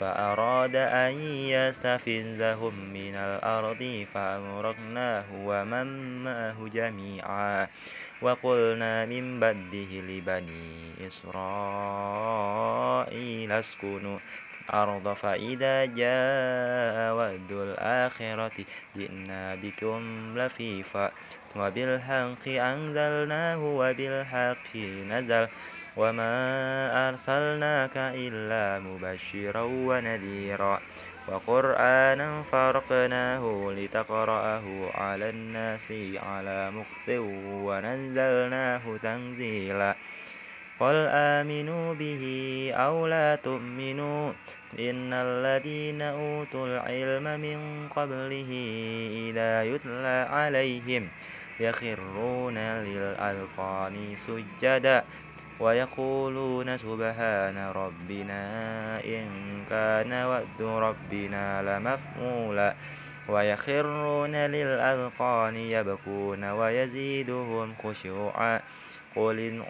فأراد 0.00 0.76
أن 0.76 1.12
يستفزهم 1.54 2.74
من 2.92 3.14
الأرض 3.14 4.06
فأغرقناه 4.14 5.24
ومن 5.34 5.86
معه 6.24 6.68
جميعا. 6.68 7.68
وقلنا 8.22 9.06
من 9.06 9.40
بده 9.40 10.00
لبني 10.00 10.92
إسرائيل 11.06 11.92
اسكنوا 13.52 14.18
الأرض 14.70 15.12
فإذا 15.12 15.84
جاء 15.84 17.14
وعد 17.14 17.50
الآخرة 17.50 18.64
جئنا 18.96 19.54
بكم 19.54 20.02
لفيفا 20.38 21.10
وبالحق 21.56 22.48
أنزلناه 22.48 23.58
وبالحق 23.58 24.76
نزل 25.10 25.48
وما 25.96 26.34
أرسلناك 27.08 27.96
إلا 27.96 28.78
مبشرا 28.78 29.62
ونذيرا 29.62 30.80
وقرآنا 31.28 32.42
فرقناه 32.42 33.72
لتقرأه 33.76 34.90
على 34.94 35.30
الناس 35.30 35.92
على 36.22 36.70
مكث 36.70 37.08
ونزلناه 37.66 38.82
تنزيلا 39.02 39.94
قل 40.80 41.06
آمنوا 41.10 41.94
به 41.94 42.24
أو 42.74 43.06
لا 43.06 43.36
تؤمنوا 43.36 44.32
إن 44.78 45.12
الذين 45.12 46.02
أوتوا 46.02 46.66
العلم 46.66 47.40
من 47.40 47.88
قبله 47.88 48.50
إذا 49.30 49.64
يتلى 49.64 50.26
عليهم 50.30 51.08
يخرون 51.60 52.58
للأذقان 52.58 54.16
سجدا 54.26 55.04
ويقولون 55.60 56.78
سبحان 56.78 57.58
ربنا 57.58 58.42
إن 59.04 59.26
كان 59.70 60.12
وعد 60.12 60.60
ربنا 60.62 61.62
لمفعولا 61.62 62.74
ويخرون 63.28 64.36
للأذقان 64.36 65.56
يبكون 65.56 66.44
ويزيدهم 66.44 67.74
خشوعا 67.74 68.60
قل 69.16 69.62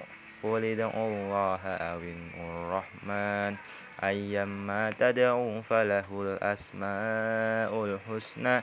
قل 0.42 0.64
ادعوا 0.64 1.08
الله 1.08 1.62
أو 1.66 2.00
الرحمن 2.40 3.56
أيما 4.04 4.90
تدعوا 4.98 5.60
فله 5.60 6.08
الأسماء 6.22 7.84
الحسنى 7.84 8.62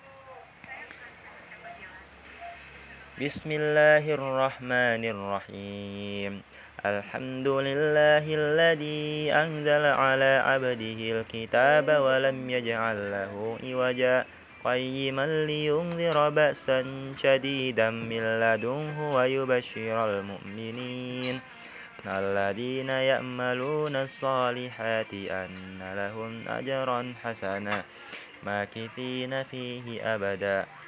بسم 3.21 3.51
الله 3.51 4.13
الرحمن 4.17 5.03
الرحيم 5.05 6.41
الحمد 6.85 7.47
لله 7.47 8.25
الذي 8.25 9.33
أنزل 9.33 9.85
على 9.85 10.31
عبده 10.45 10.99
الكتاب 11.15 11.87
ولم 12.01 12.49
يجعل 12.49 12.97
له 13.11 13.57
عوجا 13.63 14.25
قيما 14.65 15.45
لينذر 15.45 16.29
بأسا 16.29 16.81
شديدا 17.21 17.89
من 17.89 18.23
لدنه 18.41 18.97
ويبشر 19.15 19.97
المؤمنين 20.09 21.39
الذين 22.07 22.89
يأملون 22.89 23.95
الصالحات 23.95 25.13
أن 25.13 25.81
لهم 25.95 26.33
أجرا 26.47 27.13
حسنا 27.23 27.83
ماكثين 28.43 29.43
فيه 29.43 30.15
أبدا 30.15 30.80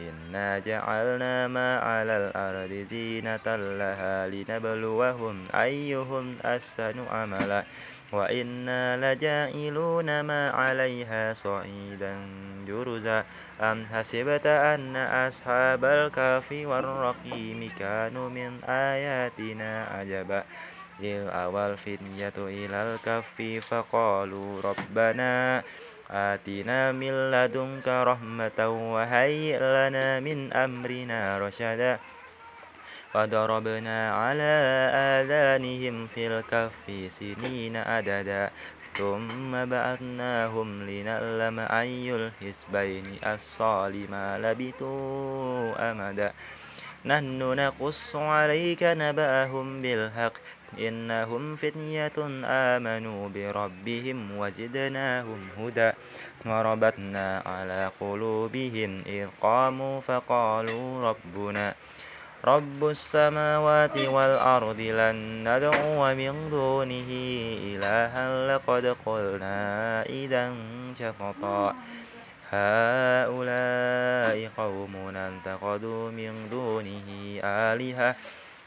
إنا 0.00 0.58
جعلنا 0.58 1.48
ما 1.48 1.78
على 1.78 2.16
الأرض 2.16 2.86
زينة 2.90 3.56
لها 3.56 4.26
لنبلوهم 4.28 5.46
أيهم 5.54 6.36
أحسن 6.44 7.04
عملا 7.10 7.64
وإنا 8.12 8.96
لجائلون 8.96 10.20
ما 10.20 10.50
عليها 10.50 11.34
صعيدا 11.34 12.16
جرزا 12.66 13.24
أم 13.60 13.86
حسبت 13.86 14.46
أن 14.46 14.96
أصحاب 14.96 15.84
الكهف 15.84 16.52
والرقيم 16.52 17.70
كانوا 17.78 18.28
من 18.28 18.64
آياتنا 18.64 19.84
عجبا 19.84 20.44
إذ 21.00 21.28
أوى 21.30 21.66
الفتية 21.66 22.32
إلى 22.38 22.94
الكهف 22.94 23.42
فقالوا 23.68 24.62
ربنا 24.62 25.62
آتنا 26.10 26.92
من 26.92 27.30
لدنك 27.30 27.88
رحمة 27.88 28.58
وهيئ 28.94 29.58
لنا 29.58 30.20
من 30.20 30.52
أمرنا 30.52 31.38
رشدا 31.38 31.98
وضربنا 33.14 33.98
على 34.12 34.52
آذانهم 34.94 36.06
في 36.06 36.26
الكهف 36.26 37.12
سنين 37.12 37.76
عددا 37.76 38.50
ثم 38.94 39.64
بعثناهم 39.64 40.68
لنعلم 40.82 41.58
أي 41.58 42.14
الحزبين 42.14 43.04
الصالم 43.26 44.10
ما 44.10 44.38
لبثوا 44.38 45.90
أمدا 45.90 46.32
نحن 47.04 47.38
نقص 47.38 48.16
عليك 48.16 48.82
نبأهم 48.82 49.82
بالحق 49.82 50.32
إنهم 50.78 51.56
فتية 51.56 52.18
آمنوا 52.44 53.28
بربهم 53.28 54.38
وزدناهم 54.38 55.40
هدى 55.58 55.90
وربطنا 56.46 57.42
على 57.46 57.90
قلوبهم 58.00 59.02
إذ 59.06 59.26
قاموا 59.40 60.00
فقالوا 60.00 61.10
ربنا 61.10 61.74
رب 62.44 62.84
السماوات 62.84 63.98
والأرض 63.98 64.80
لن 64.80 65.16
ندعو 65.48 66.14
من 66.14 66.50
دونه 66.50 67.10
إلها 67.68 68.46
لقد 68.46 68.86
قلنا 69.06 70.02
إذا 70.02 70.54
شططا 70.98 71.74
هؤلاء 72.50 74.50
قوم 74.56 75.16
انتقدوا 75.16 76.10
من 76.10 76.48
دونه 76.50 77.08
آلهة 77.44 78.16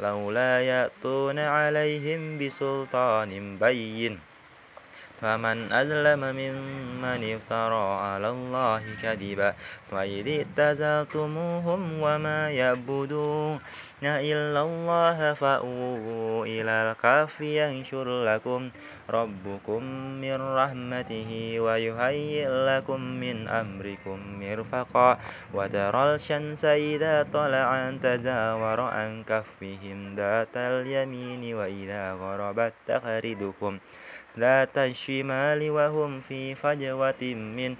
لولا 0.01 0.61
يأتون 0.61 1.39
عليهم 1.39 2.37
بسلطان 2.37 3.57
بين. 3.57 4.30
فمن 5.21 5.71
أظلم 5.71 6.19
ممن 6.19 7.21
افترى 7.35 7.87
على 8.05 8.29
الله 8.29 8.83
كذبا 9.01 9.53
وإذ 9.91 10.25
اعتزلتموهم 10.37 11.81
وما 12.01 12.51
يعبدون 12.51 13.59
إلا 14.03 14.61
الله 14.61 15.33
فأووا 15.33 16.45
إلى 16.45 16.71
الكهف 16.71 17.41
ينشر 17.41 18.25
لكم 18.25 18.69
ربكم 19.09 19.81
من 20.21 20.37
رحمته 20.41 21.31
ويهيئ 21.59 22.49
لكم 22.49 23.01
من 23.01 23.47
أمركم 23.47 24.17
مرفقا 24.39 25.19
وترى 25.53 26.15
الشمس 26.15 26.65
إذا 26.65 27.27
طلعت 27.33 27.93
تزاور 28.03 28.79
عن 28.81 29.23
كفهم 29.23 30.15
ذات 30.15 30.55
اليمين 30.57 31.55
وإذا 31.55 32.13
غربت 32.13 32.73
تخردكم 32.87 33.79
ذات 34.39 34.77
الشمال 34.77 35.69
وهم 35.69 36.19
في 36.21 36.55
فجوة 36.55 37.23
من 37.33 37.75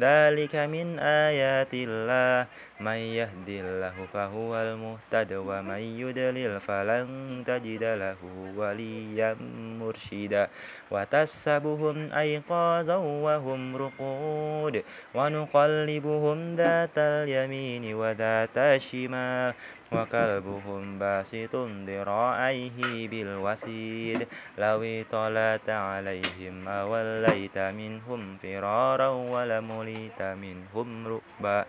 ذلك 0.00 0.54
من 0.56 0.98
آيات 0.98 1.72
الله. 1.72 2.46
من 2.84 3.00
يهد 3.20 3.48
الله 3.48 3.94
فهو 4.12 4.50
المهتد 4.56 5.32
ومن 5.32 5.82
يدلل 6.02 6.60
فلن 6.60 7.06
تجد 7.46 7.84
له 7.84 8.20
وليا 8.56 9.36
مرشدا 9.80 10.48
وتسبهم 10.90 12.12
أيقاظا 12.12 12.96
وهم 12.96 13.76
رقود 13.76 14.74
ونقلبهم 15.14 16.56
ذات 16.56 16.98
اليمين 16.98 17.94
وذات 17.94 18.56
الشمال 18.58 19.54
وكلبهم 19.92 20.98
باسط 20.98 21.54
ذراعيه 21.88 23.08
بالوسيد 23.08 24.20
لو 24.58 24.78
اطلعت 24.82 25.68
عليهم 25.70 26.68
أوليت 26.68 27.58
منهم 27.58 28.36
فرارا 28.42 29.08
ولمليت 29.08 30.20
منهم 30.22 30.88
رؤبا 31.06 31.64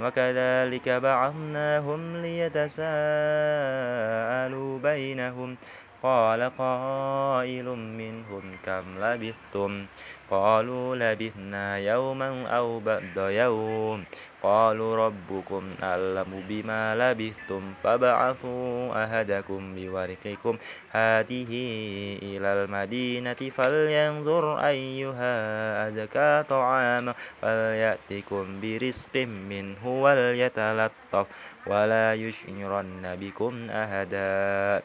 وكذلك 0.00 0.88
بعثناهم 0.88 2.16
ليتساءلوا 2.16 2.88
بينهم 4.78 5.56
قال 6.02 6.50
قائل 6.58 7.64
منهم 7.74 8.42
كم 8.66 8.84
لبثتم؟ 9.00 9.86
قالوا 10.30 10.96
لبثنا 10.96 11.78
يوما 11.78 12.48
أو 12.48 12.80
بعد 12.80 13.16
يوم. 13.16 14.04
قالوا 14.42 14.96
ربكم 14.96 15.62
أعلم 15.82 16.44
بما 16.48 16.96
لبثتم 16.96 17.62
فابعثوا 17.82 19.04
أحدكم 19.04 19.74
بورقكم. 19.74 20.58
هذه 20.90 21.50
إلى 22.22 22.48
المدينة 22.52 23.34
فلينظر 23.34 24.66
أيها 24.66 25.34
أزكى 25.88 26.44
طعاما. 26.48 27.14
فليأتكم 27.42 28.60
برزق 28.60 29.16
منه 29.26 29.82
وليتلطف 30.02 31.26
ولا 31.66 32.14
يشعرن 32.14 33.16
بكم 33.20 33.70
أحدا. 33.70 34.82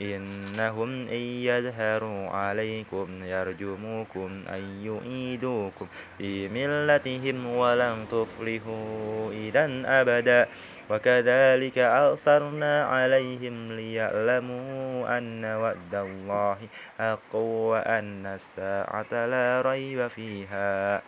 إنهم 0.00 1.08
إن 1.08 1.22
يظهروا 1.48 2.28
عليكم 2.28 3.24
يرجموكم 3.24 4.42
أن 4.48 4.62
يعيدوكم 4.86 5.86
في 6.18 6.48
ملتهم 6.48 7.46
ولن 7.46 8.06
تفلحوا 8.10 9.32
إذا 9.32 9.82
أبدا. 9.86 10.48
وكذلك 10.90 11.78
أثرنا 11.78 12.84
عليهم 12.84 13.72
ليعلموا 13.72 15.18
أن 15.18 15.44
وعد 15.44 15.94
الله 15.94 16.56
حق 16.98 17.34
وأن 17.36 18.26
الساعة 18.26 19.26
لا 19.26 19.62
ريب 19.66 20.08
فيها. 20.08 21.02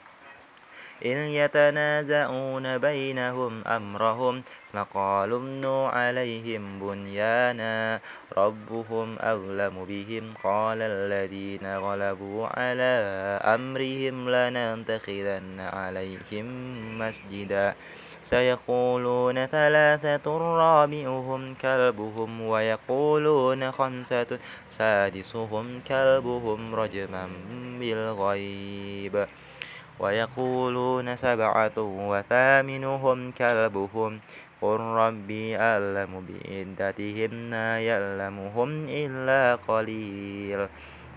إذ 1.04 1.16
يتنازعون 1.16 2.78
بينهم 2.78 3.64
أمرهم 3.66 4.42
فقالوا 4.72 5.38
ابنوا 5.38 5.88
عليهم 5.88 6.80
بنيانا 6.80 8.00
ربهم 8.38 9.16
أغلم 9.20 9.84
بهم 9.84 10.34
قال 10.44 10.78
الذين 10.82 11.76
غلبوا 11.76 12.46
على 12.46 12.94
أمرهم 13.44 14.30
لنتخذن 14.30 15.60
عليهم 15.60 16.46
مسجدا 16.98 17.74
سيقولون 18.24 19.46
ثلاثة 19.46 20.38
رابعهم 20.38 21.54
كلبهم 21.54 22.40
ويقولون 22.40 23.72
خمسة 23.72 24.38
سادسهم 24.70 25.80
كلبهم 25.88 26.74
رجما 26.74 27.28
بالغيب 27.80 29.26
ويقولون 29.98 31.16
سبعة 31.16 31.78
وثامنهم 31.78 33.30
كلبهم. 33.30 34.20
قل 34.62 34.80
ربي 34.80 35.56
أعلم 35.56 36.26
بعدتهم 36.28 37.50
ما 37.50 37.80
يعلمهم 37.80 38.86
إلا 38.88 39.54
قليل. 39.68 40.66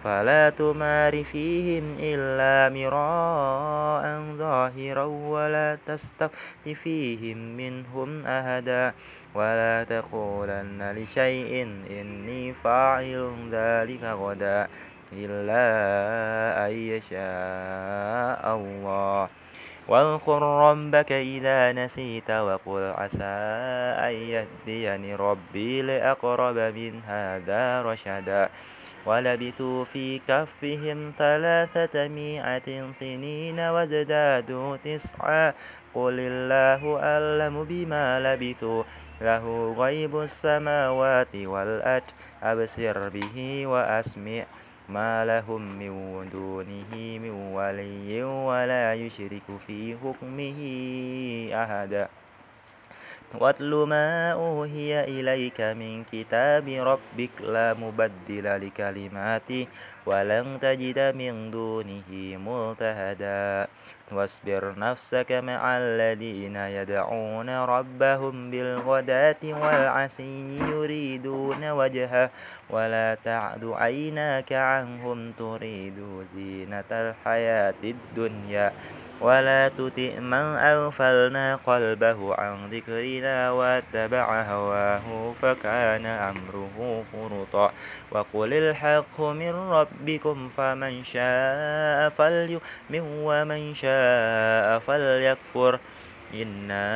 فلا 0.04 0.50
تمار 0.50 1.24
فيهم 1.24 1.98
إلا 2.00 2.70
مراء 2.70 4.22
ظاهرا 4.38 5.04
ولا 5.06 5.78
تستفت 5.86 6.70
فيهم 6.70 7.38
منهم 7.38 8.26
أهدا 8.26 8.94
ولا 9.36 9.84
تقولن 9.84 10.94
لشيء 10.96 11.54
إني 11.90 12.54
فاعل 12.54 13.50
ذلك 13.52 14.04
غدا. 14.04 14.68
إلا 15.14 15.66
أن 16.68 16.72
يشاء 16.72 18.56
الله. 18.56 19.30
واذكر 19.88 20.42
ربك 20.42 21.12
إذا 21.12 21.72
نسيت 21.72 22.32
وقل 22.32 22.94
عسى 22.98 23.24
أن 24.04 24.14
يهديني 24.14 25.16
ربي 25.16 25.82
لأقرب 25.82 26.58
من 26.58 27.02
هذا 27.08 27.82
رشدا. 27.82 28.50
ولبثوا 29.06 29.84
في 29.84 30.20
كفهم 30.28 31.14
ثلاثة 31.18 32.08
مئة 32.08 32.92
سنين 32.92 33.60
وازدادوا 33.60 34.78
تسعا. 34.78 35.54
قل 35.96 36.20
الله 36.20 37.00
أعلم 37.04 37.64
بما 37.64 38.20
لبثوا. 38.20 38.84
له 39.22 39.76
غيب 39.78 40.20
السماوات 40.20 41.36
والأرض. 41.36 42.04
أبصر 42.44 43.10
به 43.10 43.68
وأسمع. 43.68 44.44
ما 44.90 45.26
لهم 45.26 45.62
من 45.80 46.30
دونه 46.30 46.92
من 47.20 47.36
ولي 47.52 48.24
ولا 48.24 48.94
يشرك 48.94 49.48
في 49.68 49.98
حكمه 50.04 50.60
أحدا 51.64 52.08
واتل 53.36 53.72
ما 53.76 54.32
أوهي 54.32 55.04
إليك 55.04 55.62
من 55.62 56.04
كتاب 56.04 56.68
ربك 56.70 57.36
لا 57.42 57.74
مبدل 57.74 58.46
لكلماته 58.68 59.68
ولن 60.06 60.46
تجد 60.62 61.00
من 61.16 61.52
دونه 61.52 62.10
ملتهدا 62.48 63.68
واصبر 64.12 64.80
نفسك 64.80 65.32
مع 65.32 65.78
الذين 65.78 66.56
يدعون 66.56 67.50
ربهم 67.50 68.52
بالغداة 68.52 69.44
والعشي 69.44 70.58
يريدون 70.58 71.72
وجهه. 71.72 72.30
ولا 72.70 73.18
تعد 73.24 73.64
عيناك 73.64 74.54
عنهم 74.54 75.32
تريد 75.32 76.26
زينة 76.36 76.92
الحياة 76.92 77.82
الدنيا. 77.84 78.72
ولا 79.22 79.68
تطع 79.68 80.20
من 80.20 80.46
أغفلنا 80.58 81.56
قلبه 81.56 82.36
عن 82.36 82.70
ذكرنا 82.70 83.52
واتبع 83.52 84.42
هواه 84.42 85.34
فكان 85.42 86.06
أمره 86.06 87.04
فرطا 87.14 87.72
وقل 88.12 88.54
الحق 88.54 89.22
من 89.22 89.54
ربكم 89.54 90.50
فمن 90.50 91.04
شاء 91.04 92.10
فليؤمن 92.10 93.02
ومن 93.02 93.76
شاء 93.76 94.80
فليكفر 94.80 95.80
إنا 96.34 96.88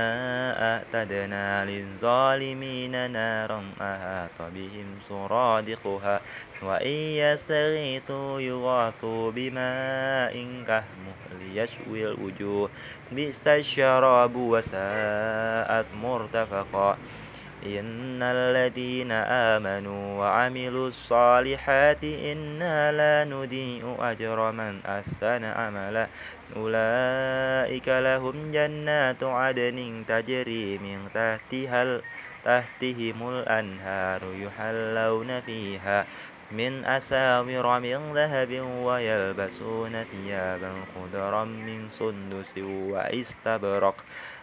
أعتدنا 0.75 1.65
للظالمين 1.65 3.11
نارا 3.11 3.63
أهات 3.81 4.51
بهم 4.55 4.85
سرادقها 5.09 6.21
وإن 6.61 6.89
يستغيثوا 7.23 8.41
يغاثوا 8.41 9.31
بماء 9.31 10.33
كهمهل 10.67 11.57
يشوي 11.57 12.07
الوجوه 12.07 12.69
بئس 13.11 13.47
الشراب 13.47 14.35
وساءت 14.35 15.85
مرتفقا 16.03 16.97
إن 17.65 18.23
الذين 18.23 19.11
آمنوا 19.11 20.19
وعملوا 20.19 20.87
الصالحات 20.87 22.03
إنا 22.03 22.91
لا 22.91 23.29
نضيء 23.29 23.95
أجر 23.99 24.51
من 24.51 24.81
أحسن 24.85 25.43
عملا 25.43 26.07
أولئك 26.55 27.87
لهم 27.87 28.51
جنات 28.51 29.23
عدن 29.23 30.03
تجري 30.07 30.77
من 30.77 30.99
تحتها 31.13 32.01
تحتهم 32.45 33.29
الأنهار 33.29 34.21
يحلون 34.33 35.41
فيها 35.41 36.05
من 36.51 36.85
أساور 36.85 37.79
من 37.79 38.13
ذهب 38.13 38.51
ويلبسون 38.83 40.03
ثيابا 40.03 40.71
خضرا 40.95 41.43
من 41.45 41.89
سندس 41.89 42.57
وإستبرق 42.91 43.95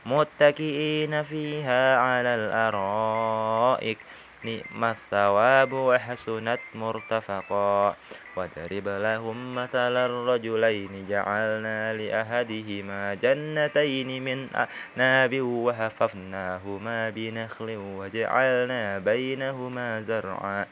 متكئين 0.06 1.22
فيها 1.22 1.98
على 1.98 2.34
الأرائك. 2.34 3.98
نعم 4.44 4.84
الثواب 4.84 5.72
وحسنت 5.72 6.60
مرتفقا. 6.74 7.96
واضرب 8.36 8.88
لهم 8.88 9.54
مثل 9.54 9.96
الرجلين. 9.96 11.06
جعلنا 11.08 11.92
لأحدهما 11.92 13.14
جنتين 13.14 14.24
من 14.24 14.48
أعناب 14.54 15.40
وحففناهما 15.40 17.10
بنخل 17.10 17.76
وجعلنا 17.76 18.98
بينهما 18.98 20.00
زرعا. 20.00 20.66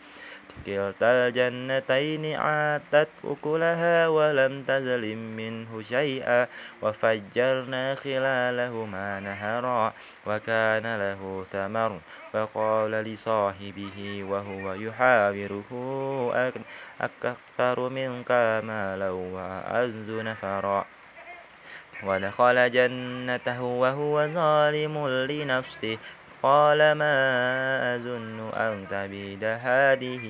كلتا 0.67 1.11
الجنتين 1.13 2.25
آتت 2.41 3.09
أكلها 3.25 4.09
ولم 4.09 4.63
تظلم 4.63 5.19
منه 5.37 5.83
شيئا 5.83 6.47
وفجرنا 6.83 7.95
خلالهما 7.95 9.21
نهرا 9.21 9.93
وكان 10.27 10.87
له 10.97 11.45
ثمر 11.53 12.01
فقال 12.33 12.91
لصاحبه 12.91 14.25
وهو 14.31 14.73
يحاوره 14.73 15.71
أكثر 17.01 17.89
منك 17.89 18.31
مالا 18.65 19.11
وأعز 19.11 20.11
نفرا 20.11 20.87
ودخل 22.03 22.71
جنته 22.71 23.63
وهو 23.63 24.27
ظالم 24.29 25.09
لنفسه 25.09 25.99
قال 26.43 26.93
ما 26.93 27.17
أظن 27.97 28.51
أن 28.55 28.87
تبيد 28.91 29.45
هذه 29.45 30.25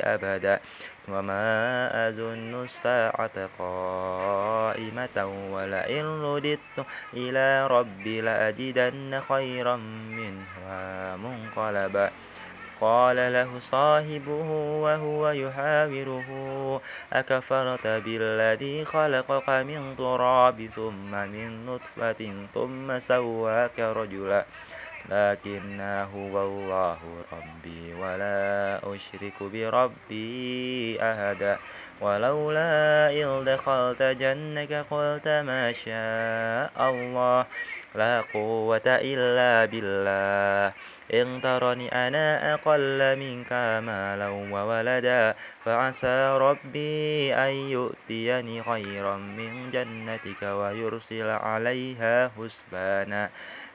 أبدا 0.00 0.60
وما 1.08 2.08
أظن 2.08 2.64
الساعة 2.64 3.48
قائمة 3.58 5.48
ولئن 5.52 6.04
رددت 6.22 6.86
إلى 7.14 7.66
ربي 7.66 8.20
لأجدن 8.20 9.20
خيرا 9.20 9.76
منها 10.16 11.16
منقلبا. 11.16 12.10
قال 12.80 13.16
له 13.16 13.58
صاحبه 13.60 14.50
وهو 14.82 15.30
يحاوره 15.30 16.28
أكفرت 17.12 17.86
بالذي 17.86 18.84
خلقك 18.84 19.48
من 19.50 19.96
تراب 19.96 20.66
ثم 20.66 21.10
من 21.10 21.66
نطفة 21.66 22.46
ثم 22.54 22.98
سواك 22.98 23.78
رجلا. 23.78 24.44
لكنه 25.08 26.04
هو 26.04 26.42
الله 26.42 26.98
ربي 27.32 27.94
ولا 27.94 28.80
أشرك 28.84 29.42
بربي 29.42 30.98
أحدا 31.02 31.58
ولولا 32.00 33.10
إذ 33.10 33.44
دخلت 33.44 34.02
جنك 34.02 34.72
قلت 34.90 35.28
ما 35.28 35.72
شاء 35.72 36.90
الله 36.90 37.46
لا 37.94 38.20
قوة 38.34 38.86
إلا 38.86 39.64
بالله 39.64 40.72
إن 41.14 41.40
ترني 41.42 41.92
أنا 41.92 42.54
أقل 42.54 43.16
منك 43.18 43.52
مالا 43.84 44.28
وولدا 44.28 45.34
فعسى 45.64 46.38
ربي 46.40 47.34
أن 47.34 47.52
يؤتيني 47.52 48.62
خيرا 48.62 49.16
من 49.16 49.70
جنتك 49.70 50.42
ويرسل 50.42 51.28
عليها 51.28 52.30
حسبانا 52.38 53.30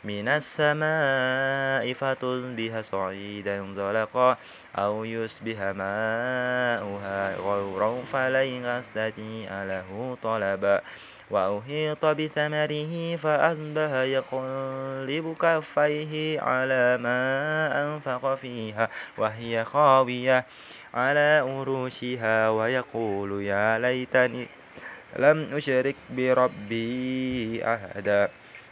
من 0.07 0.27
السماء 0.27 1.93
فتصبح 1.93 2.81
صعيدا 2.81 3.73
زلقا 3.75 4.37
أو 4.77 5.05
يصبح 5.05 5.59
ماؤها 5.59 7.35
غورا 7.35 8.01
فلن 8.11 8.49
يستطيع 8.65 9.63
له 9.63 10.17
طلبا 10.23 10.81
وأحيط 11.31 12.05
بثمره 12.05 13.15
فأصبح 13.15 13.91
يقلب 14.15 15.35
كفيه 15.41 16.41
على 16.41 16.97
ما 16.97 17.19
أنفق 17.83 18.35
فيها 18.35 18.89
وهي 19.17 19.63
خاوية 19.63 20.45
على 20.93 21.39
أروشها 21.43 22.49
ويقول 22.49 23.43
يا 23.43 23.79
ليتني 23.79 24.47
لم 25.19 25.47
أشرك 25.53 25.95
بربي 26.09 27.61
أحدا. 27.65 28.29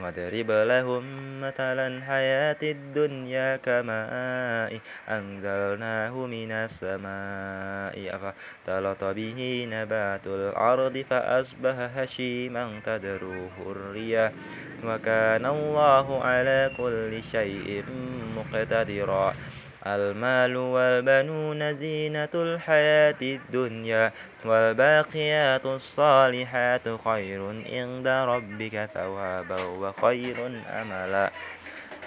واضرب 0.00 0.50
لهم 0.50 1.04
مثلا 1.40 2.02
حياة 2.04 2.56
الدنيا 2.62 3.56
كماء 3.56 4.80
أنزلناه 5.08 6.26
من 6.26 6.52
السماء. 6.52 7.96
فاختلط 8.18 9.04
به 9.04 9.68
نبات 9.70 10.26
الأرض 10.26 11.04
فأصبح 11.10 11.76
هشيما 11.96 12.80
تدروه 12.86 13.56
الرياح. 13.66 14.32
وكان 14.84 15.46
الله 15.46 16.06
على 16.24 16.70
كل 16.76 17.22
شيء 17.32 17.84
مقتدرا. 18.36 19.34
المال 19.86 20.56
والبنون 20.56 21.74
زينة 21.74 22.34
الحياة 22.34 23.22
الدنيا 23.22 24.12
والباقيات 24.44 25.66
الصالحات 25.66 26.88
خير 27.04 27.40
عند 27.70 28.08
ربك 28.08 28.90
ثوابا 28.94 29.62
وخير 29.62 30.36
أملا. 30.82 31.30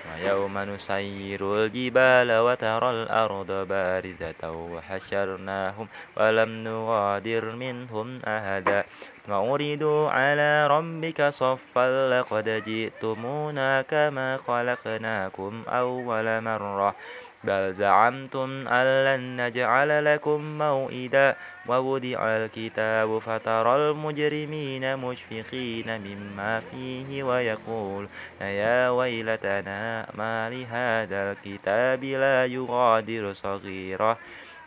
ويوم 0.09 0.57
نسير 0.57 1.41
الجبال 1.55 2.29
وترى 2.31 2.89
الأرض 2.91 3.51
بارزة 3.51 4.43
وحشرناهم 4.51 5.87
ولم 6.17 6.49
نغادر 6.49 7.45
منهم 7.55 8.19
أحدا. 8.27 8.83
وأريدوا 9.29 10.09
على 10.09 10.67
ربك 10.67 11.29
صفا 11.29 12.09
لقد 12.09 12.49
جئتمونا 12.49 13.81
كما 13.81 14.37
خلقناكم 14.37 15.63
أول 15.67 16.41
مرة. 16.41 16.95
بل 17.43 17.73
زعمتم 17.73 18.67
أن 18.67 19.05
لن 19.05 19.45
نجعل 19.45 20.05
لكم 20.05 20.57
موئدا 20.57 21.35
ووضع 21.67 22.19
الكتاب 22.37 23.17
فترى 23.17 23.75
المجرمين 23.75 24.97
مشفقين 24.97 26.01
مما 26.01 26.59
فيه 26.59 27.23
ويقول 27.23 28.07
يا 28.41 28.89
ويلتنا 28.89 30.05
ما 30.13 30.49
لهذا 30.49 31.31
الكتاب 31.31 32.03
لا 32.03 32.45
يغادر 32.45 33.33
صغيرة 33.33 34.17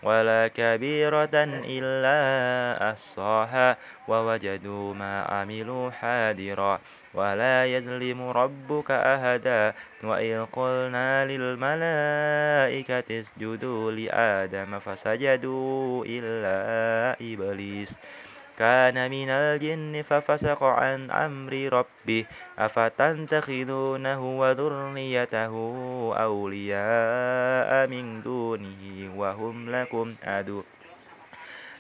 ولا 0.02 0.48
كبيرة 0.48 1.30
إلا 1.64 2.18
أحصاها 2.90 3.76
ووجدوا 4.08 4.94
ما 4.94 5.22
عملوا 5.22 5.90
حاضرا. 5.90 6.80
ولا 7.14 7.66
يظلم 7.66 8.28
ربك 8.28 8.90
أحدا. 8.90 9.74
وإذ 10.04 10.44
قلنا 10.52 11.26
للملائكة 11.26 13.20
اسجدوا 13.20 13.92
لآدم 13.92 14.78
فسجدوا 14.78 16.04
إلا 16.08 16.56
إبليس. 17.20 17.94
كان 18.58 19.10
من 19.10 19.30
الجن 19.30 20.02
ففسق 20.02 20.62
عن 20.62 21.10
أمر 21.10 21.52
ربه 21.72 22.24
أفتنتخذونه 22.58 24.38
وذريته 24.38 25.54
أولياء 26.16 27.86
من 27.86 28.22
دونه 28.22 29.12
وهم 29.16 29.70
لكم 29.70 30.14
عدو 30.22 30.62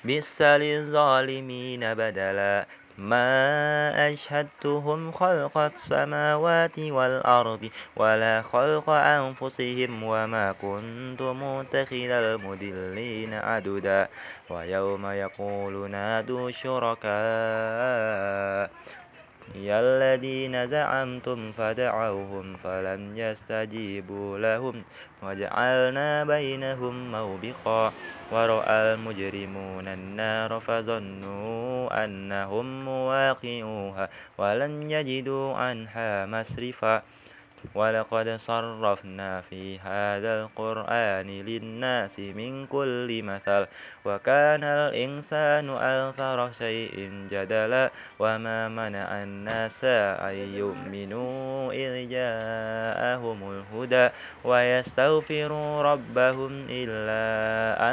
بئس 0.04 0.42
للظالمين 0.42 1.94
بدلا. 1.94 2.66
ما 3.02 4.10
أشهدتهم 4.10 5.12
خلق 5.12 5.58
السماوات 5.58 6.78
والأرض 6.78 7.70
ولا 7.96 8.42
خلق 8.42 8.90
أنفسهم 8.90 10.02
وما 10.02 10.52
كنت 10.52 11.22
متخذ 11.22 12.10
المدلين 12.10 13.34
عددا 13.34 14.08
ويوم 14.50 15.06
يقول 15.06 15.90
نادوا 15.90 16.50
شركاء 16.50 17.02
يا 19.54 19.80
الذين 19.80 20.68
زعمتم 20.68 21.52
فدعوهم 21.52 22.56
فلم 22.56 23.16
يستجيبوا 23.16 24.38
لهم 24.38 24.82
وجعلنا 25.22 26.24
بينهم 26.24 27.12
موبقا 27.12 27.92
ورأى 28.32 28.94
المجرمون 28.94 29.88
النار 29.88 30.60
فظنوا 30.60 32.04
أنهم 32.04 32.84
مواقعوها 32.84 34.08
ولن 34.38 34.90
يجدوا 34.90 35.54
عنها 35.54 36.26
مسرفا 36.26 37.02
ولقد 37.74 38.36
صرفنا 38.36 39.40
في 39.40 39.78
هذا 39.78 40.42
القرآن 40.42 41.26
للناس 41.26 42.18
من 42.18 42.66
كل 42.66 43.22
مثل 43.22 43.66
وكان 44.04 44.64
الإنسان 44.64 45.70
أكثر 45.70 46.52
شيء 46.52 47.26
جدلا 47.30 47.90
وما 48.18 48.68
منع 48.68 49.22
الناس 49.22 49.84
أن 49.84 50.34
يؤمنوا 50.34 51.72
إذ 51.72 52.08
جاءهم 52.10 53.38
الهدى 53.52 54.08
ويستغفروا 54.44 55.82
ربهم 55.82 56.66
إلا 56.70 57.22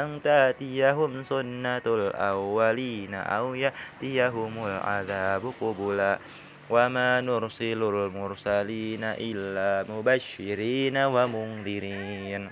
أن 0.02 0.22
تأتيهم 0.22 1.22
سنة 1.22 1.86
الأولين 1.86 3.14
أو 3.14 3.54
يأتيهم 3.54 4.52
العذاب 4.66 5.52
قبلا. 5.60 6.18
وما 6.70 7.20
نرسل 7.20 7.82
المرسلين 7.82 9.04
إلا 9.04 9.92
مبشرين 9.92 10.96
ومنذرين 10.96 12.50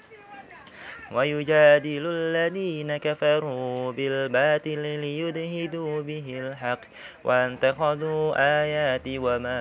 ويجادل 1.13 2.05
الذين 2.07 2.97
كفروا 2.97 3.93
بالباطل 3.93 4.79
ليدهدوا 4.79 6.03
به 6.03 6.27
الحق 6.39 6.81
وانتخذوا 7.25 8.35
آياتي 8.63 9.19
وما 9.19 9.61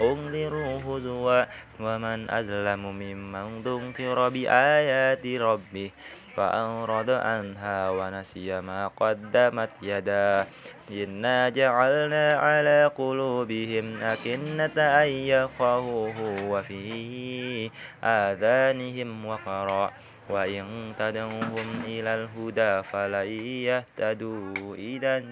أنذروا 0.00 0.80
هزوا 0.80 1.44
ومن 1.80 2.30
أظلم 2.30 2.82
ممن 2.86 3.62
ذكر 3.62 4.28
بآيات 4.28 5.26
ربه 5.26 5.90
فأنرد 6.36 7.10
عنها 7.10 7.90
ونسي 7.90 8.60
ما 8.60 8.88
قدمت 8.88 9.70
يداه 9.82 10.46
إنا 10.90 11.48
جعلنا 11.48 12.36
على 12.38 12.90
قلوبهم 12.96 13.96
أكنة 14.02 14.76
أن 15.02 15.08
يفقهوه 15.08 16.18
وفي 16.50 17.70
آذانهم 18.04 19.26
وقرا. 19.26 20.05
وإن 20.30 20.92
تدعوهم 20.98 21.68
إلى 21.84 22.14
الهدى 22.14 22.82
فلن 22.82 23.28
يهتدوا 23.70 24.74
إذا 24.74 25.24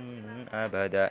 أبدا 0.54 1.10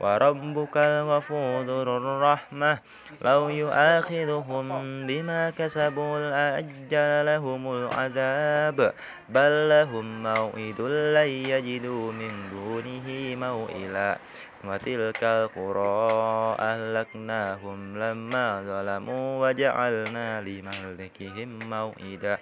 وربك 0.00 0.76
الغفور 0.76 1.66
الرحمة 1.82 2.78
لو 3.22 3.48
يؤاخذهم 3.48 4.66
بما 5.06 5.50
كسبوا 5.50 6.18
لأجل 6.18 7.26
لهم 7.26 7.62
العذاب 7.72 8.92
بل 9.28 9.68
لهم 9.68 10.22
موعد 10.22 10.80
لن 10.80 11.28
يجدوا 11.28 12.12
من 12.12 12.32
دونه 12.50 13.36
موئلا 13.36 14.18
وتلك 14.64 15.22
القرى 15.24 16.56
أهلكناهم 16.60 17.98
لما 17.98 18.46
ظلموا 18.62 19.48
وجعلنا 19.48 20.40
لمهلكهم 20.40 21.58
موئدا 21.70 22.38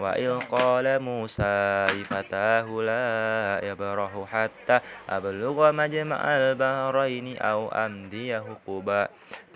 وإذ 0.00 0.38
قال 0.38 1.02
موسى 1.02 1.84
لفتاه 1.84 2.66
لا 2.82 3.60
يبرح 3.68 4.12
حتى 4.32 4.80
أبلغ 5.08 5.72
مجمع 5.72 6.20
البحرين 6.36 7.36
أو 7.38 7.68
أمضي 7.68 8.40
حقبا 8.40 9.08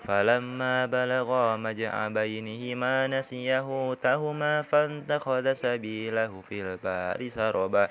فلما 0.04 0.86
بلغا 0.86 1.56
مجمع 1.56 2.08
بينهما 2.08 3.06
نسيا 3.06 3.60
حوتهما 3.60 4.62
فاتخذ 4.62 5.52
سبيله 5.52 6.42
في 6.48 6.62
البحر 6.62 7.28
سربا. 7.28 7.88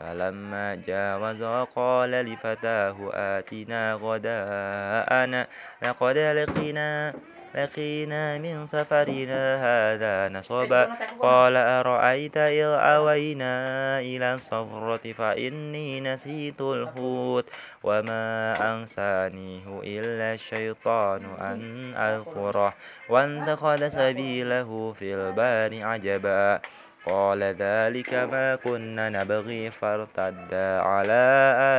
فلما 0.00 0.74
جاوزا 0.86 1.64
قال 1.64 2.10
لفتاه 2.10 2.96
آتنا 3.12 3.94
غداءنا 3.94 5.46
لقد 5.82 6.16
لقينا 6.18 7.14
لقينا 7.54 8.38
من 8.38 8.66
سفرنا 8.66 9.42
هذا 9.66 10.28
نصبا. 10.28 10.88
قال 11.18 11.56
أرأيت 11.56 12.36
إذ 12.36 12.70
أوينا 12.96 13.54
إلى 14.00 14.34
الصفرة 14.34 15.12
فإني 15.12 16.00
نسيت 16.00 16.60
الحوت 16.60 17.46
وما 17.82 18.54
أنسانيه 18.72 19.80
إلا 19.84 20.34
الشيطان 20.34 21.22
أن 21.40 21.94
أذكره. 21.94 22.74
وانتخذ 23.08 23.88
سبيله 23.88 24.92
في 24.98 25.14
البار 25.14 25.84
عجبا. 25.84 26.60
قال 27.06 27.42
ذلك 27.42 28.14
ما 28.14 28.56
كنا 28.56 29.08
نبغي. 29.08 29.70
فارتدا 29.70 30.80
على 30.80 31.24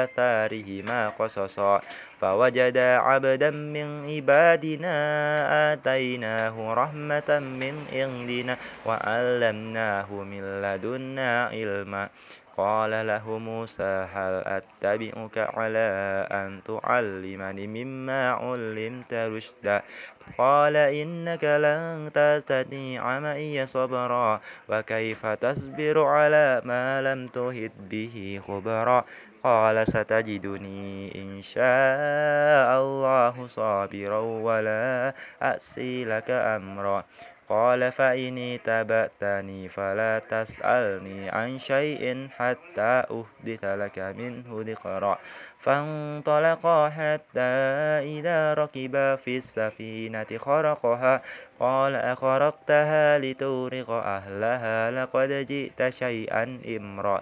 آثارهما 0.03 1.09
قصصا. 1.09 1.79
فوجدا 2.21 2.97
عبدا 2.97 3.49
من 3.49 4.05
عبادنا 4.05 4.95
آتيناه 5.73 6.73
رحمة 6.73 7.29
من 7.39 7.75
عندنا 7.93 8.57
وعلمناه 8.85 10.09
من 10.13 10.43
لدنا 10.61 11.45
علما. 11.45 12.09
قال 12.57 12.91
له 13.07 13.25
موسى 13.37 14.07
هل 14.13 14.43
أتبعك 14.45 15.37
على 15.37 15.89
أن 16.31 16.61
تعلمني 16.67 17.67
مما 17.67 18.31
علمت 18.31 19.13
رشدا؟ 19.13 19.81
قال 20.37 20.75
إنك 20.75 21.43
لن 21.43 22.11
تستطيع 22.13 23.19
معي 23.19 23.65
صبرا 23.65 24.41
وكيف 24.69 25.25
تصبر 25.25 26.03
على 26.03 26.61
ما 26.65 27.01
لم 27.01 27.27
تهد 27.27 27.71
به 27.89 28.41
خبرا؟ 28.47 29.05
قال 29.43 29.87
ستجدني 29.87 31.11
إن 31.15 31.41
شاء 31.41 32.69
الله 32.81 33.47
صابرا 33.47 34.19
ولا 34.19 35.13
أسي 35.41 36.05
لك 36.05 36.29
أمرا. 36.29 37.03
قال 37.49 37.91
فإن 37.91 38.59
تبأتني 38.63 39.69
فلا 39.69 40.21
تسألني 40.29 41.29
عن 41.29 41.59
شيء 41.59 42.27
حتى 42.37 43.03
أحدث 43.11 43.63
لك 43.63 43.99
منه 43.99 44.47
ذكرا. 44.71 45.17
فانطلقا 45.59 46.89
حتى 46.89 47.51
إذا 48.15 48.53
ركبا 48.53 49.15
في 49.15 49.37
السفينة 49.37 50.37
خرقها. 50.37 51.21
قال 51.59 51.95
أخرقتها 51.95 53.19
لتورق 53.19 53.89
أهلها 53.89 54.91
لقد 54.91 55.29
جئت 55.29 55.89
شيئا 55.89 56.59
إمرا. 56.77 57.21